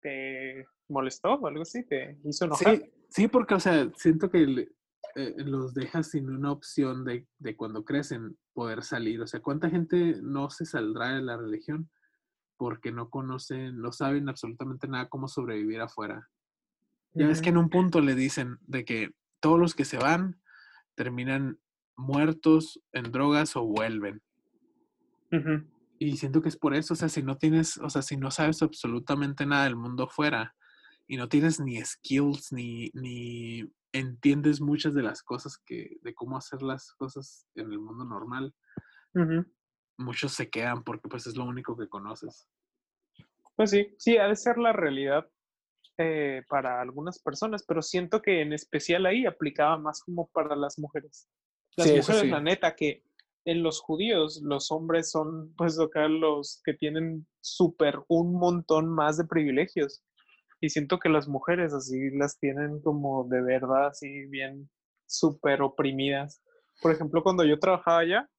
[0.00, 2.76] te molestó o algo así, te hizo enojar.
[2.76, 4.68] Sí, sí porque, o sea, siento que
[5.16, 9.22] eh, los dejas sin una opción de, de cuando crecen poder salir.
[9.22, 11.90] O sea, ¿cuánta gente no se saldrá de la religión
[12.58, 16.28] porque no conocen, no saben absolutamente nada cómo sobrevivir afuera?
[17.14, 19.10] Ya ves que en un punto le dicen de que
[19.40, 20.40] todos los que se van
[20.96, 21.58] terminan
[21.96, 24.20] muertos en drogas o vuelven.
[25.98, 28.30] Y siento que es por eso, o sea, si no tienes, o sea, si no
[28.30, 30.54] sabes absolutamente nada del mundo fuera
[31.06, 36.36] y no tienes ni skills ni, ni entiendes muchas de las cosas que, de cómo
[36.36, 38.54] hacer las cosas en el mundo normal,
[39.98, 42.48] muchos se quedan porque pues es lo único que conoces.
[43.56, 45.28] Pues sí, sí, ha de ser la realidad
[45.98, 50.78] eh, para algunas personas, pero siento que en especial ahí aplicaba más como para las
[50.78, 51.28] mujeres.
[51.76, 53.04] Las mujeres, la neta, que
[53.44, 59.18] en los judíos los hombres son pues acá los que tienen súper un montón más
[59.18, 60.02] de privilegios.
[60.60, 64.70] Y siento que las mujeres así las tienen como de verdad, así bien
[65.06, 66.42] súper oprimidas.
[66.80, 68.30] Por ejemplo, cuando yo trabajaba allá,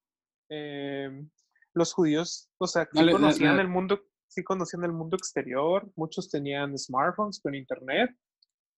[0.49, 1.30] em,
[1.74, 4.01] los judíos, o sea, conocían el mundo
[4.36, 8.12] sí conocían el mundo exterior, muchos tenían smartphones con internet,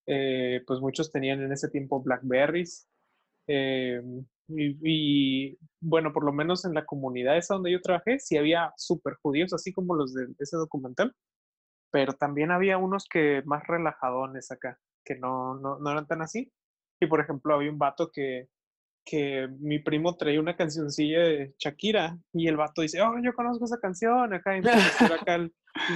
[0.06, 2.88] eh, pues muchos tenían en ese tiempo Blackberries.
[3.48, 4.00] Eh,
[4.50, 9.14] y, bueno, por lo menos en la comunidad esa donde yo trabajé, sí había súper
[9.20, 11.14] judíos, así como los de ese documental,
[11.90, 16.52] pero también había unos que más relajadones acá, que no, no, no eran tan así.
[17.00, 18.48] Y por ejemplo, había un vato que
[19.04, 23.64] que mi primo traía una cancioncilla de Shakira y el vato dice, oh, yo conozco
[23.64, 25.52] esa canción, acá y acá el,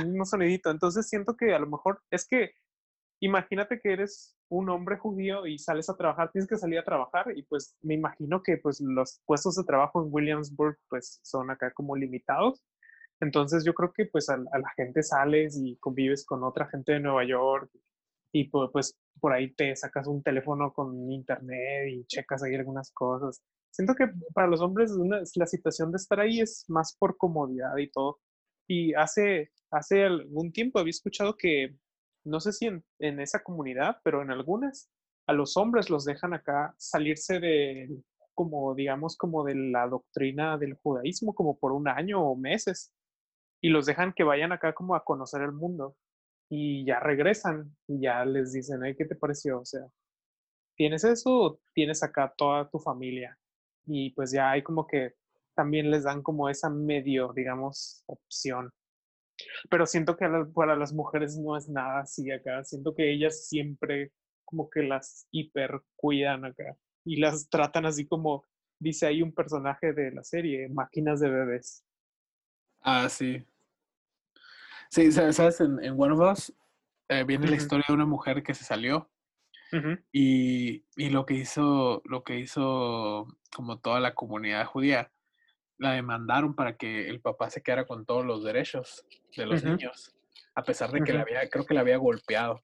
[0.06, 0.70] mismo sonidito.
[0.70, 2.52] Entonces siento que a lo mejor es que
[3.20, 7.26] imagínate que eres un hombre judío y sales a trabajar, tienes que salir a trabajar
[7.36, 11.72] y pues me imagino que pues los puestos de trabajo en Williamsburg pues son acá
[11.72, 12.62] como limitados.
[13.20, 16.92] Entonces yo creo que pues a, a la gente sales y convives con otra gente
[16.92, 17.70] de Nueva York
[18.32, 23.42] y pues por ahí te sacas un teléfono con internet y checas ahí algunas cosas.
[23.70, 24.90] Siento que para los hombres
[25.36, 28.20] la situación de estar ahí es más por comodidad y todo.
[28.66, 31.76] Y hace, hace algún tiempo había escuchado que,
[32.24, 34.90] no sé si en, en esa comunidad, pero en algunas,
[35.26, 37.90] a los hombres los dejan acá salirse de,
[38.34, 42.92] como digamos, como de la doctrina del judaísmo, como por un año o meses.
[43.60, 45.96] Y los dejan que vayan acá como a conocer el mundo
[46.54, 49.60] y ya regresan y ya les dicen, ¿qué te pareció?
[49.60, 49.86] O sea,
[50.76, 53.38] ¿tienes eso tienes acá toda tu familia?
[53.86, 55.14] Y pues ya hay como que
[55.54, 58.70] también les dan como esa medio, digamos, opción.
[59.70, 62.62] Pero siento que para las mujeres no es nada así acá.
[62.64, 64.12] Siento que ellas siempre
[64.44, 66.76] como que las hiper cuidan acá
[67.06, 68.44] y las tratan así como
[68.78, 71.82] dice ahí un personaje de la serie, máquinas de bebés.
[72.82, 73.42] Ah, sí.
[74.92, 76.52] Sí, sabes, en, One of Us
[77.08, 79.10] eh, viene la historia de una mujer que se salió
[80.12, 83.26] y, lo que hizo, lo que hizo
[83.56, 85.10] como toda la comunidad judía,
[85.78, 90.14] la demandaron para que el papá se quedara con todos los derechos de los niños,
[90.54, 92.60] a pesar de que la había, creo que la había golpeado.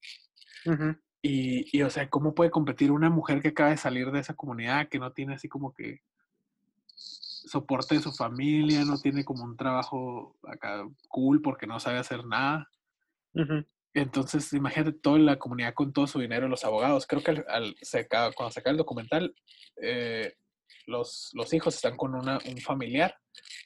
[1.22, 4.34] Y, y, o sea, ¿cómo puede competir una mujer que acaba de salir de esa
[4.34, 6.02] comunidad, que no tiene así como que
[7.48, 12.24] soporte de su familia, no tiene como un trabajo acá cool porque no sabe hacer
[12.24, 12.68] nada.
[13.94, 17.06] Entonces, imagínate toda la comunidad con todo su dinero, los abogados.
[17.06, 17.74] Creo que al,
[18.34, 19.34] cuando se acaba el documental,
[19.82, 20.34] eh,
[20.86, 23.16] los, los, hijos están con una, un familiar.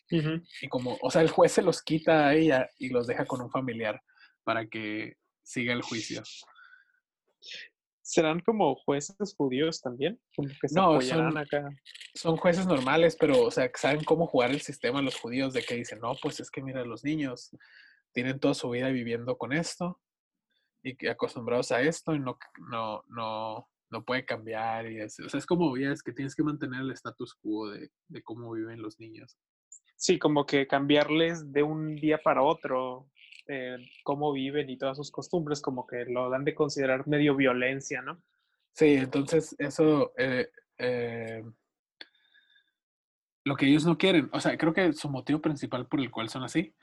[0.08, 3.40] Y como, o sea, el juez se los quita a ella y los deja con
[3.40, 4.02] un familiar
[4.44, 6.22] para que siga el juicio.
[8.02, 10.20] ¿Serán como jueces judíos también?
[10.72, 11.68] no, son, acá.
[12.14, 15.76] son jueces normales, pero, o sea, saben cómo jugar el sistema los judíos, de que
[15.76, 17.56] dicen, no, pues es que mira, los niños
[18.12, 20.00] tienen toda su vida viviendo con esto
[20.82, 22.38] y que acostumbrados a esto y no,
[22.68, 24.90] no, no, no puede cambiar.
[24.90, 27.70] Y es, o sea, es como, ya es que tienes que mantener el status quo
[27.70, 29.38] de, de cómo viven los niños.
[29.96, 33.08] Sí, como que cambiarles de un día para otro
[33.52, 38.00] eh, cómo viven y todas sus costumbres, como que lo dan de considerar medio violencia,
[38.00, 38.22] ¿no?
[38.72, 40.48] Sí, entonces eso, eh,
[40.78, 41.44] eh,
[43.44, 46.28] lo que ellos no quieren, o sea, creo que su motivo principal por el cual
[46.28, 46.74] son así,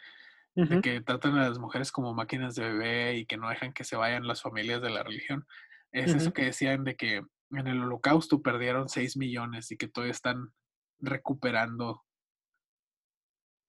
[0.55, 3.85] de que tratan a las mujeres como máquinas de bebé y que no dejan que
[3.85, 5.45] se vayan las familias de la religión,
[5.91, 10.11] es eso que decían de que en el holocausto perdieron 6 millones y que todavía
[10.11, 10.51] están
[10.99, 12.03] recuperando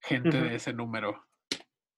[0.01, 1.25] gente de ese número.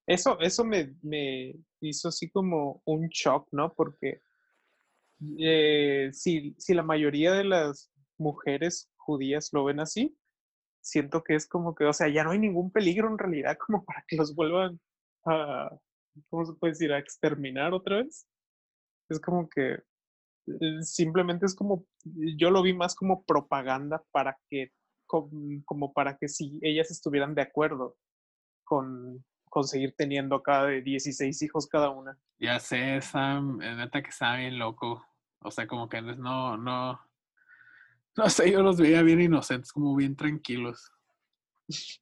[0.05, 3.73] Eso, eso me, me, hizo así como un shock, ¿no?
[3.73, 4.21] Porque
[5.39, 10.17] eh, si, si la mayoría de las mujeres judías lo ven así,
[10.81, 13.85] siento que es como que, o sea, ya no hay ningún peligro en realidad como
[13.85, 14.79] para que los vuelvan
[15.25, 15.69] a,
[16.29, 18.27] ¿cómo se puede decir?, a exterminar otra vez.
[19.09, 19.79] Es como que
[20.47, 21.85] eh, simplemente es como,
[22.37, 24.71] yo lo vi más como propaganda para que,
[25.05, 27.95] como, para que si ellas estuvieran de acuerdo
[28.63, 29.23] con,
[29.53, 32.17] conseguir teniendo acá de 16 hijos cada una.
[32.39, 35.05] Ya sé, Sam, neta que está bien loco.
[35.41, 36.99] O sea, como que no, no,
[38.17, 40.91] no sé, yo los veía bien inocentes, como bien tranquilos.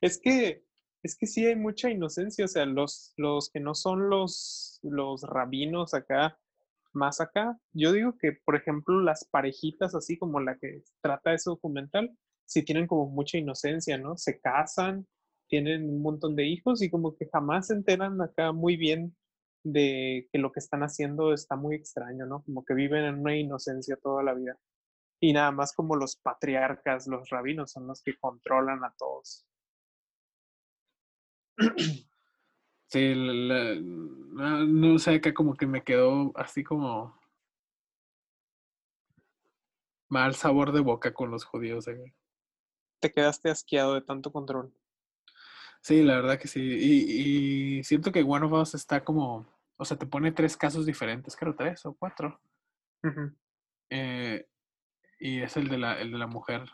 [0.00, 0.64] Es que,
[1.02, 5.20] es que sí hay mucha inocencia, o sea, los, los que no son los, los
[5.20, 6.38] rabinos acá,
[6.94, 11.50] más acá, yo digo que, por ejemplo, las parejitas así como la que trata ese
[11.50, 12.16] documental,
[12.46, 14.16] sí tienen como mucha inocencia, ¿no?
[14.16, 15.06] Se casan,
[15.48, 19.16] tienen un montón de hijos y como que jamás se enteran acá muy bien
[19.64, 22.42] de que lo que están haciendo está muy extraño, ¿no?
[22.44, 24.58] Como que viven en una inocencia toda la vida
[25.20, 29.46] y nada más como los patriarcas, los rabinos son los que controlan a todos.
[32.88, 37.18] Sí, no, sé, que como que me quedó así como
[40.08, 41.88] mal sabor de boca con los judíos.
[41.88, 42.14] Eh.
[43.00, 44.72] Te quedaste asqueado de tanto control.
[45.86, 46.60] Sí, la verdad que sí.
[46.60, 49.46] Y, siento que One of Us está como,
[49.76, 52.40] o sea, te pone tres casos diferentes, creo tres o cuatro.
[53.90, 54.48] eh,
[55.20, 56.64] y es el de la, el de la mujer,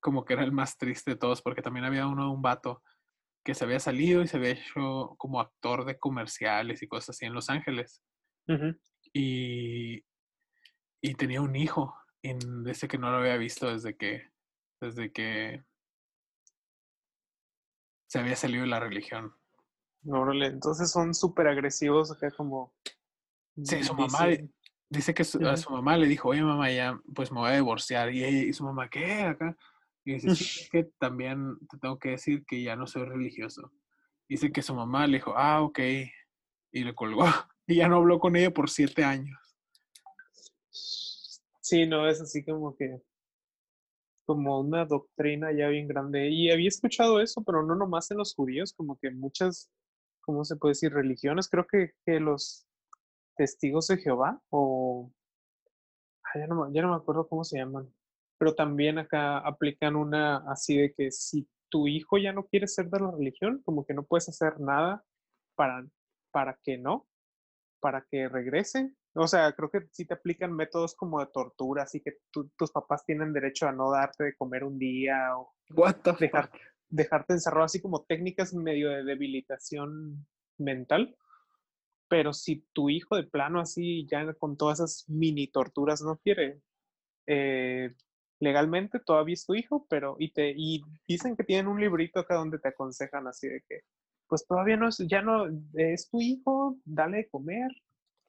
[0.00, 2.82] como que era el más triste de todos, porque también había uno de un vato
[3.44, 7.26] que se había salido y se había hecho como actor de comerciales y cosas así
[7.26, 8.02] en Los Ángeles.
[9.12, 10.02] y,
[11.02, 12.32] y tenía un hijo, y
[12.64, 14.30] desde que no lo había visto desde que,
[14.80, 15.62] desde que
[18.10, 19.32] se había salido de la religión.
[20.04, 22.74] Órale, entonces son súper agresivos acá como...
[23.62, 24.26] Sí, su mamá,
[24.88, 28.12] Dice que a su mamá le dijo, oye mamá, ya pues me voy a divorciar.
[28.12, 29.22] Y, ella, y su mamá, ¿qué?
[29.22, 29.56] Acá.
[30.04, 33.70] Y dice, sí, es que también te tengo que decir que ya no soy religioso.
[34.28, 35.78] Dice que su mamá le dijo, ah, ok.
[36.72, 37.24] Y le colgó.
[37.68, 39.38] Y ya no habló con ella por siete años.
[40.72, 43.00] Sí, no, es así como que
[44.30, 46.28] como una doctrina ya bien grande.
[46.28, 49.68] Y había escuchado eso, pero no nomás en los judíos, como que muchas,
[50.20, 50.92] ¿cómo se puede decir?
[50.92, 51.48] Religiones.
[51.48, 52.64] Creo que, los
[53.36, 55.10] testigos de Jehová o
[56.36, 57.92] ya, no, ya no me acuerdo cómo se llaman,
[58.38, 62.88] pero también acá aplican una así de que si tu hijo ya no quiere ser
[62.88, 65.02] de la religión, como que no puedes hacer nada
[65.56, 65.84] para,
[66.30, 67.08] para que no,
[67.80, 68.92] para que regrese.
[69.14, 73.04] O sea, creo que sí te aplican métodos como de tortura, así que tus papás
[73.04, 75.52] tienen derecho a no darte de comer un día o
[76.18, 76.50] dejar,
[76.88, 80.26] dejarte encerrado, así como técnicas medio de debilitación
[80.58, 81.16] mental
[82.10, 86.60] pero si tu hijo de plano así, ya con todas esas mini torturas no quiere,
[87.28, 87.94] eh,
[88.40, 92.34] legalmente todavía es tu hijo, pero y te y dicen que tienen un librito acá
[92.34, 93.82] donde te aconsejan así de que
[94.26, 97.70] pues todavía no es ya no es tu hijo, dale de comer,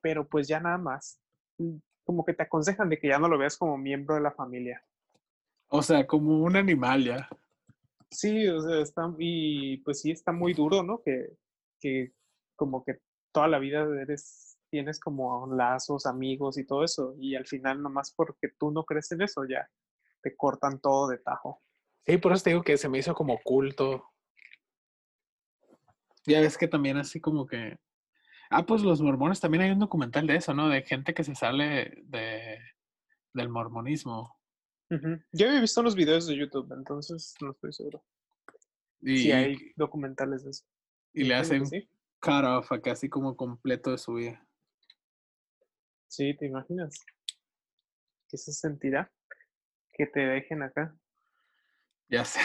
[0.01, 1.19] pero pues ya nada más.
[1.57, 4.31] Mm, como que te aconsejan de que ya no lo veas como miembro de la
[4.31, 4.83] familia.
[5.69, 7.29] O sea, como un animal ya.
[8.09, 11.01] Sí, o sea, está y pues sí está muy duro, ¿no?
[11.01, 11.37] Que
[11.81, 12.13] que
[12.55, 12.99] como que
[13.33, 18.13] toda la vida eres, tienes como lazos, amigos y todo eso, y al final nomás
[18.15, 19.69] porque tú no crees en eso, ya
[20.21, 21.61] te cortan todo de tajo.
[22.05, 24.05] Sí, por eso te digo que se me hizo como culto.
[26.25, 27.77] Ya ves que también así como que...
[28.53, 30.67] Ah, pues los mormones, también hay un documental de eso, ¿no?
[30.67, 32.59] De gente que se sale de,
[33.33, 34.37] del mormonismo.
[35.31, 38.03] Yo había visto los videos de YouTube, entonces no estoy seguro.
[38.99, 40.65] Y, sí, hay documentales de eso.
[41.13, 41.63] Y le hacen,
[42.19, 44.45] cut off acá así como completo de su vida.
[46.09, 46.99] Sí, ¿te imaginas?
[48.27, 49.09] ¿Qué se sentirá?
[49.93, 50.93] Que te dejen acá.
[52.09, 52.41] Ya sé.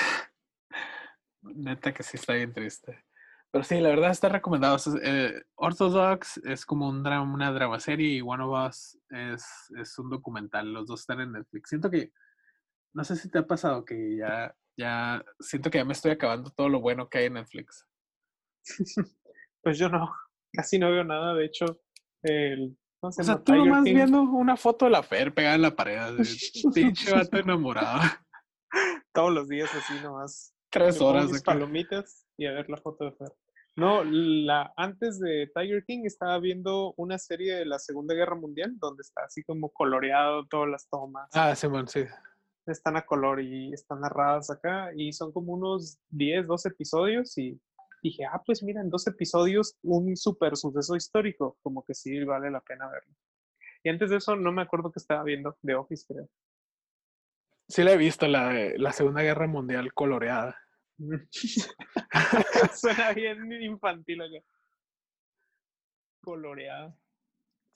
[1.43, 3.06] Neta que sí está bien triste.
[3.53, 4.77] Pero sí, la verdad está recomendado.
[5.03, 9.47] Eh, Orthodox es como un drama, una drama serie y One of Us es,
[9.81, 10.73] es un documental.
[10.73, 11.71] Los dos están en Netflix.
[11.71, 12.13] Siento que,
[12.93, 16.51] no sé si te ha pasado que ya, ya, siento que ya me estoy acabando
[16.51, 17.87] todo lo bueno que hay en Netflix.
[19.63, 20.15] Pues yo no,
[20.53, 21.35] casi no veo nada.
[21.35, 21.81] De hecho,
[22.23, 22.79] el.
[23.01, 26.19] o sea, tú nomás viendo una foto de la Fer pegada en la pared.
[26.73, 28.01] pinche vato enamorado.
[29.13, 30.55] Todos los días así nomás.
[30.71, 31.33] Tres horas.
[31.33, 33.33] de palomitas y a ver la foto de Fer.
[33.77, 38.75] No, la, antes de Tiger King estaba viendo una serie de la Segunda Guerra Mundial
[38.79, 41.29] donde está así como coloreado todas las tomas.
[41.35, 42.05] Ah, sí, sí.
[42.67, 47.61] Están a color y están narradas acá y son como unos 10, 12 episodios y
[48.03, 52.51] dije, ah, pues mira, en dos episodios un súper suceso histórico, como que sí vale
[52.51, 53.15] la pena verlo.
[53.85, 56.29] Y antes de eso no me acuerdo que estaba viendo The Office, creo.
[57.69, 60.57] Sí la he visto, la la Segunda Guerra Mundial coloreada.
[62.75, 64.47] Suena bien infantil acá.
[66.23, 66.97] Coloreada.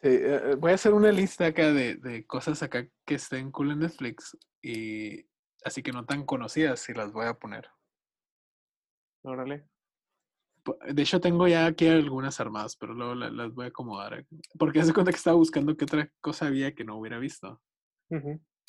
[0.03, 3.73] Sí, eh, voy a hacer una lista acá de, de cosas acá que estén cool
[3.73, 5.27] en Netflix y
[5.65, 7.69] así que no tan conocidas y las voy a poner.
[9.23, 9.67] Órale.
[10.93, 14.25] De hecho, tengo ya aquí algunas armadas, pero luego la- las voy a acomodar.
[14.59, 17.61] Porque hace cuenta que estaba buscando qué otra cosa había que no hubiera visto.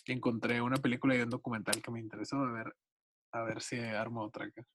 [0.05, 2.37] Encontré una película y un documental que me interesó.
[2.37, 2.75] A ver,
[3.31, 4.65] a ver si armo otra acá.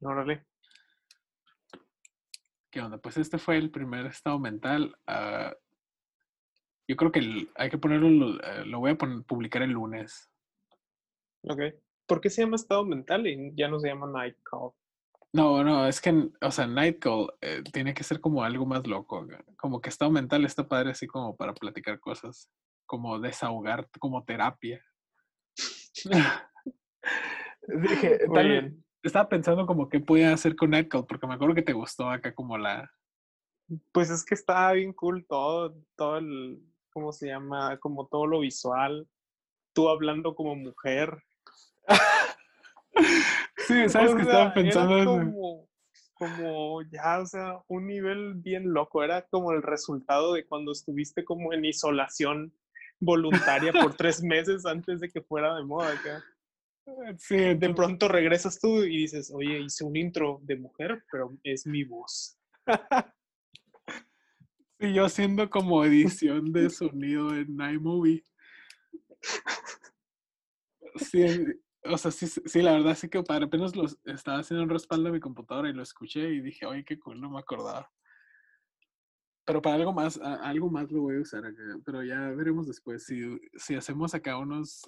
[0.00, 0.46] Órale.
[2.70, 2.98] ¿Qué onda?
[2.98, 4.96] Pues este fue el primer estado mental.
[5.06, 5.54] ah,
[6.88, 10.30] yo creo que el- hay que ponerlo, lo, eh, lo voy a publicar el lunes.
[11.42, 11.60] Ok.
[12.06, 14.72] ¿Por qué se llama estado mental y ya no se llama night call?
[15.34, 18.86] No, no, es que, o sea, Night Call eh, tiene que ser como algo más
[18.86, 19.26] loco.
[19.56, 22.50] Como que estado mental está padre así como para platicar cosas.
[22.84, 24.84] Como desahogar, como terapia.
[27.68, 28.72] Dije, tal vez-
[29.02, 32.34] estaba pensando como qué podía hacer con Call, porque me acuerdo que te gustó acá
[32.34, 32.90] como la...
[33.92, 36.62] Pues es que estaba bien cool todo, todo el,
[36.92, 37.78] ¿cómo se llama?
[37.78, 39.08] Como todo lo visual.
[39.72, 41.22] Tú hablando como mujer.
[43.66, 45.68] Sí, ¿sabes O que sea, estaba pensando Era como,
[46.14, 49.02] como ya, o sea, un nivel bien loco.
[49.02, 52.52] Era como el resultado de cuando estuviste como en isolación
[53.00, 56.22] voluntaria por tres meses antes de que fuera de moda acá.
[57.18, 61.66] Sí, De pronto regresas tú y dices, oye, hice un intro de mujer, pero es
[61.66, 62.38] mi voz.
[64.80, 68.24] sí, yo haciendo como edición de sonido en iMovie.
[70.96, 71.24] Sí,
[71.84, 75.08] o sea, sí, sí, la verdad sí que para apenas los estaba haciendo un respaldo
[75.08, 77.90] a mi computadora y lo escuché y dije, oye, qué cool, no me acordaba.
[79.44, 83.04] Pero para algo más, algo más lo voy a usar acá, pero ya veremos después
[83.04, 83.20] si,
[83.56, 84.82] si hacemos acá unos,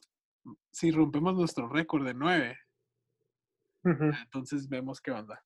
[0.71, 2.59] si rompemos nuestro récord de nueve,
[3.85, 5.43] entonces vemos qué onda.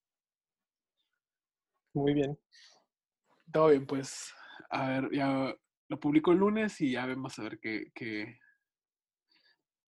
[1.94, 2.38] Muy bien.
[3.52, 4.32] Todo bien, pues,
[4.70, 5.54] a ver, ya
[5.88, 8.38] lo publico el lunes y ya vemos a ver qué, qué,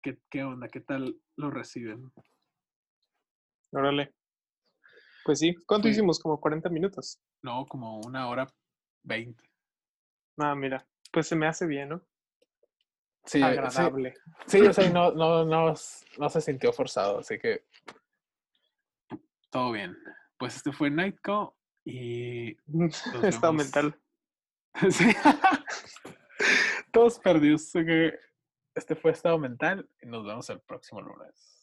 [0.02, 2.10] qué, qué onda, qué tal lo reciben.
[3.72, 4.14] Órale.
[5.24, 6.18] Pues sí, ¿cuánto hicimos?
[6.18, 7.20] Como 40 minutos.
[7.42, 8.52] No, como una hora
[9.02, 9.44] veinte.
[10.38, 12.02] Ah, mira, pues se me hace bien, ¿no?
[13.24, 14.14] Sí, Agradable.
[14.46, 15.74] Sí, o sea, y no, no, no,
[16.18, 17.64] no se sintió forzado, así que
[19.50, 19.96] todo bien.
[20.38, 21.50] Pues este fue Nightcall
[21.84, 22.56] y
[23.22, 23.56] Estado vemos.
[23.56, 24.00] mental.
[24.90, 25.12] sí.
[26.92, 27.66] todos perdidos.
[27.66, 28.18] Así que
[28.74, 31.59] este fue Estado Mental y nos vemos el próximo lunes.